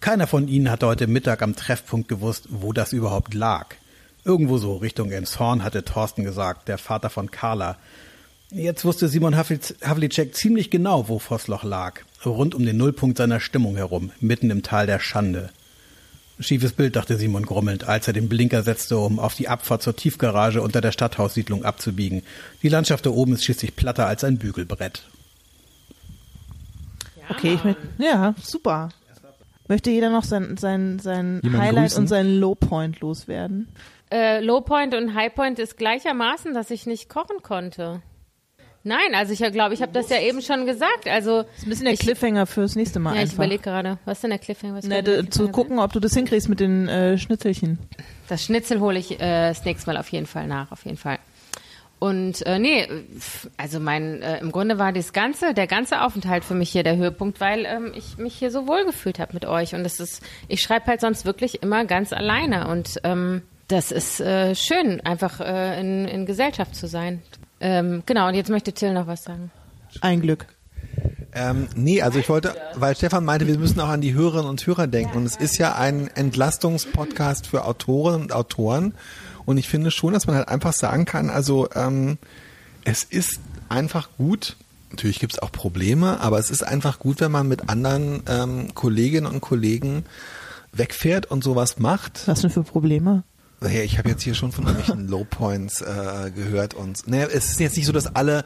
[0.00, 3.74] Keiner von Ihnen hatte heute Mittag am Treffpunkt gewusst, wo das überhaupt lag.
[4.24, 7.76] Irgendwo so Richtung Elmshorn hatte Thorsten gesagt, der Vater von Carla.
[8.50, 12.00] Jetzt wusste Simon Havlic- Havlicek ziemlich genau, wo Vossloch lag.
[12.24, 15.50] Rund um den Nullpunkt seiner Stimmung herum, mitten im Tal der Schande.
[16.38, 19.96] Schiefes Bild, dachte Simon grummelnd, als er den Blinker setzte, um auf die Abfahrt zur
[19.96, 22.22] Tiefgarage unter der Stadthaussiedlung abzubiegen.
[22.62, 25.02] Die Landschaft da oben ist schließlich platter als ein Bügelbrett.
[27.28, 27.76] Okay, ich mit.
[27.98, 28.90] Ja, super.
[29.68, 32.02] Möchte jeder noch sein, sein, sein Jemand Highlight grüßen?
[32.02, 33.68] und seinen Lowpoint loswerden?
[34.12, 38.02] Äh, Lowpoint und Highpoint ist gleichermaßen, dass ich nicht kochen konnte.
[38.88, 41.08] Nein, also ich glaube, ich habe das ja eben schon gesagt.
[41.08, 43.34] Also Das ist ein bisschen der ich, Cliffhanger fürs nächste Mal Ja, ich einfach.
[43.34, 44.74] überlege gerade, was ist denn der Cliffhanger?
[44.76, 47.78] Was könnte der d- zu Cliffhanger gucken, ob du das hinkriegst mit den äh, Schnitzelchen.
[47.78, 48.06] sein?
[48.28, 51.18] Das Schnitzel hole ich äh, das nächste Mal auf jeden Fall nach, auf jeden Fall.
[51.98, 52.86] Und äh, nee,
[53.56, 56.96] also mein, äh, im Grunde war das ganze, der ganze Aufenthalt für mich hier der
[56.96, 59.74] Höhepunkt, weil ähm, ich mich hier so wohl gefühlt habe mit euch.
[59.74, 62.68] Und das ist, ich schreibe halt sonst wirklich immer ganz alleine.
[62.68, 67.22] Und ähm, das ist äh, schön, einfach äh, in, in Gesellschaft zu sein.
[67.60, 69.50] Ähm, genau, und jetzt möchte Till noch was sagen.
[70.00, 70.46] Ein Glück.
[71.32, 74.66] Ähm, nee, also ich wollte, weil Stefan meinte, wir müssen auch an die Hörerinnen und
[74.66, 75.18] Hörer denken.
[75.18, 78.94] Und es ist ja ein Entlastungspodcast für Autorinnen und Autoren.
[79.44, 82.18] Und ich finde schon, dass man halt einfach sagen kann, also ähm,
[82.84, 84.56] es ist einfach gut,
[84.90, 88.74] natürlich gibt es auch Probleme, aber es ist einfach gut, wenn man mit anderen ähm,
[88.74, 90.04] Kolleginnen und Kollegen
[90.72, 92.26] wegfährt und sowas macht.
[92.26, 93.24] Was denn für Probleme?
[93.60, 97.50] Naja, ich habe jetzt hier schon von irgendwelchen Low Points äh, gehört und naja, es
[97.50, 98.44] ist jetzt nicht so, dass alle.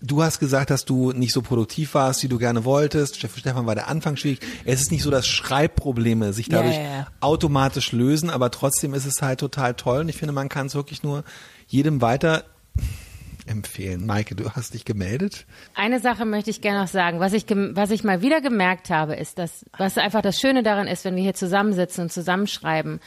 [0.00, 3.16] Du hast gesagt, dass du nicht so produktiv warst, wie du gerne wolltest.
[3.16, 4.40] Stefan war der Anfang schwierig.
[4.64, 7.06] Es ist nicht so, dass Schreibprobleme sich Ja, dadurch ja, ja.
[7.20, 10.74] automatisch lösen, aber trotzdem ist es halt total toll und ich finde, man kann es
[10.74, 11.24] wirklich nur
[11.66, 12.44] jedem weiter
[13.46, 14.06] empfehlen.
[14.06, 15.46] Maike, du hast dich gemeldet.
[15.74, 17.20] Eine Sache möchte ich gerne noch sagen.
[17.20, 20.86] Was ich, was ich mal wieder gemerkt habe, ist, dass, was einfach das Schöne daran
[20.86, 23.00] ist, wenn wir hier zusammensitzen und zusammenschreiben,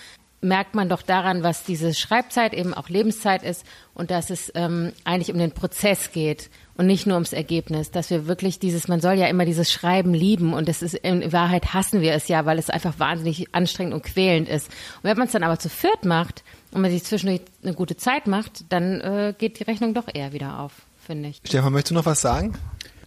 [0.46, 4.93] merkt man doch daran, was diese Schreibzeit eben auch Lebenszeit ist und dass es ähm,
[5.04, 9.02] eigentlich um den Prozess geht und nicht nur ums Ergebnis, dass wir wirklich dieses, man
[9.02, 12.46] soll ja immer dieses Schreiben lieben und es ist in Wahrheit hassen wir es ja,
[12.46, 14.68] weil es einfach wahnsinnig anstrengend und quälend ist.
[14.68, 17.98] Und wenn man es dann aber zu viert macht und man sich zwischendurch eine gute
[17.98, 21.41] Zeit macht, dann äh, geht die Rechnung doch eher wieder auf, finde ich.
[21.46, 22.54] Stefan, möchtest du noch was sagen?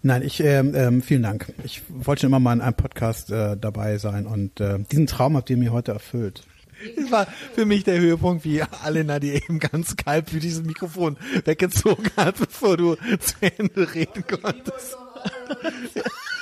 [0.02, 1.52] Nein, ich ähm, ähm, vielen Dank.
[1.64, 5.36] Ich wollte schon immer mal in einem Podcast äh, dabei sein und äh, diesen Traum
[5.36, 6.44] habt ihr mir heute erfüllt.
[6.96, 12.10] Das war für mich der Höhepunkt, wie Alena dir eben ganz kaltblütig das Mikrofon weggezogen
[12.16, 14.96] hat, bevor du zu Ende reden konntest.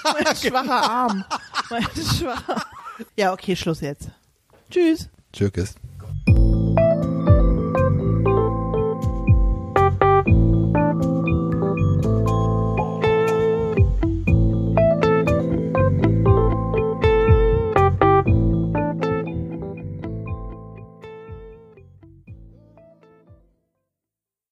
[0.05, 1.25] Mein schwacher Arm.
[1.71, 2.63] Mein schwacher.
[3.17, 4.11] Ja, okay, Schluss jetzt.
[4.71, 5.09] Tschüss.
[5.33, 5.75] Tschüss.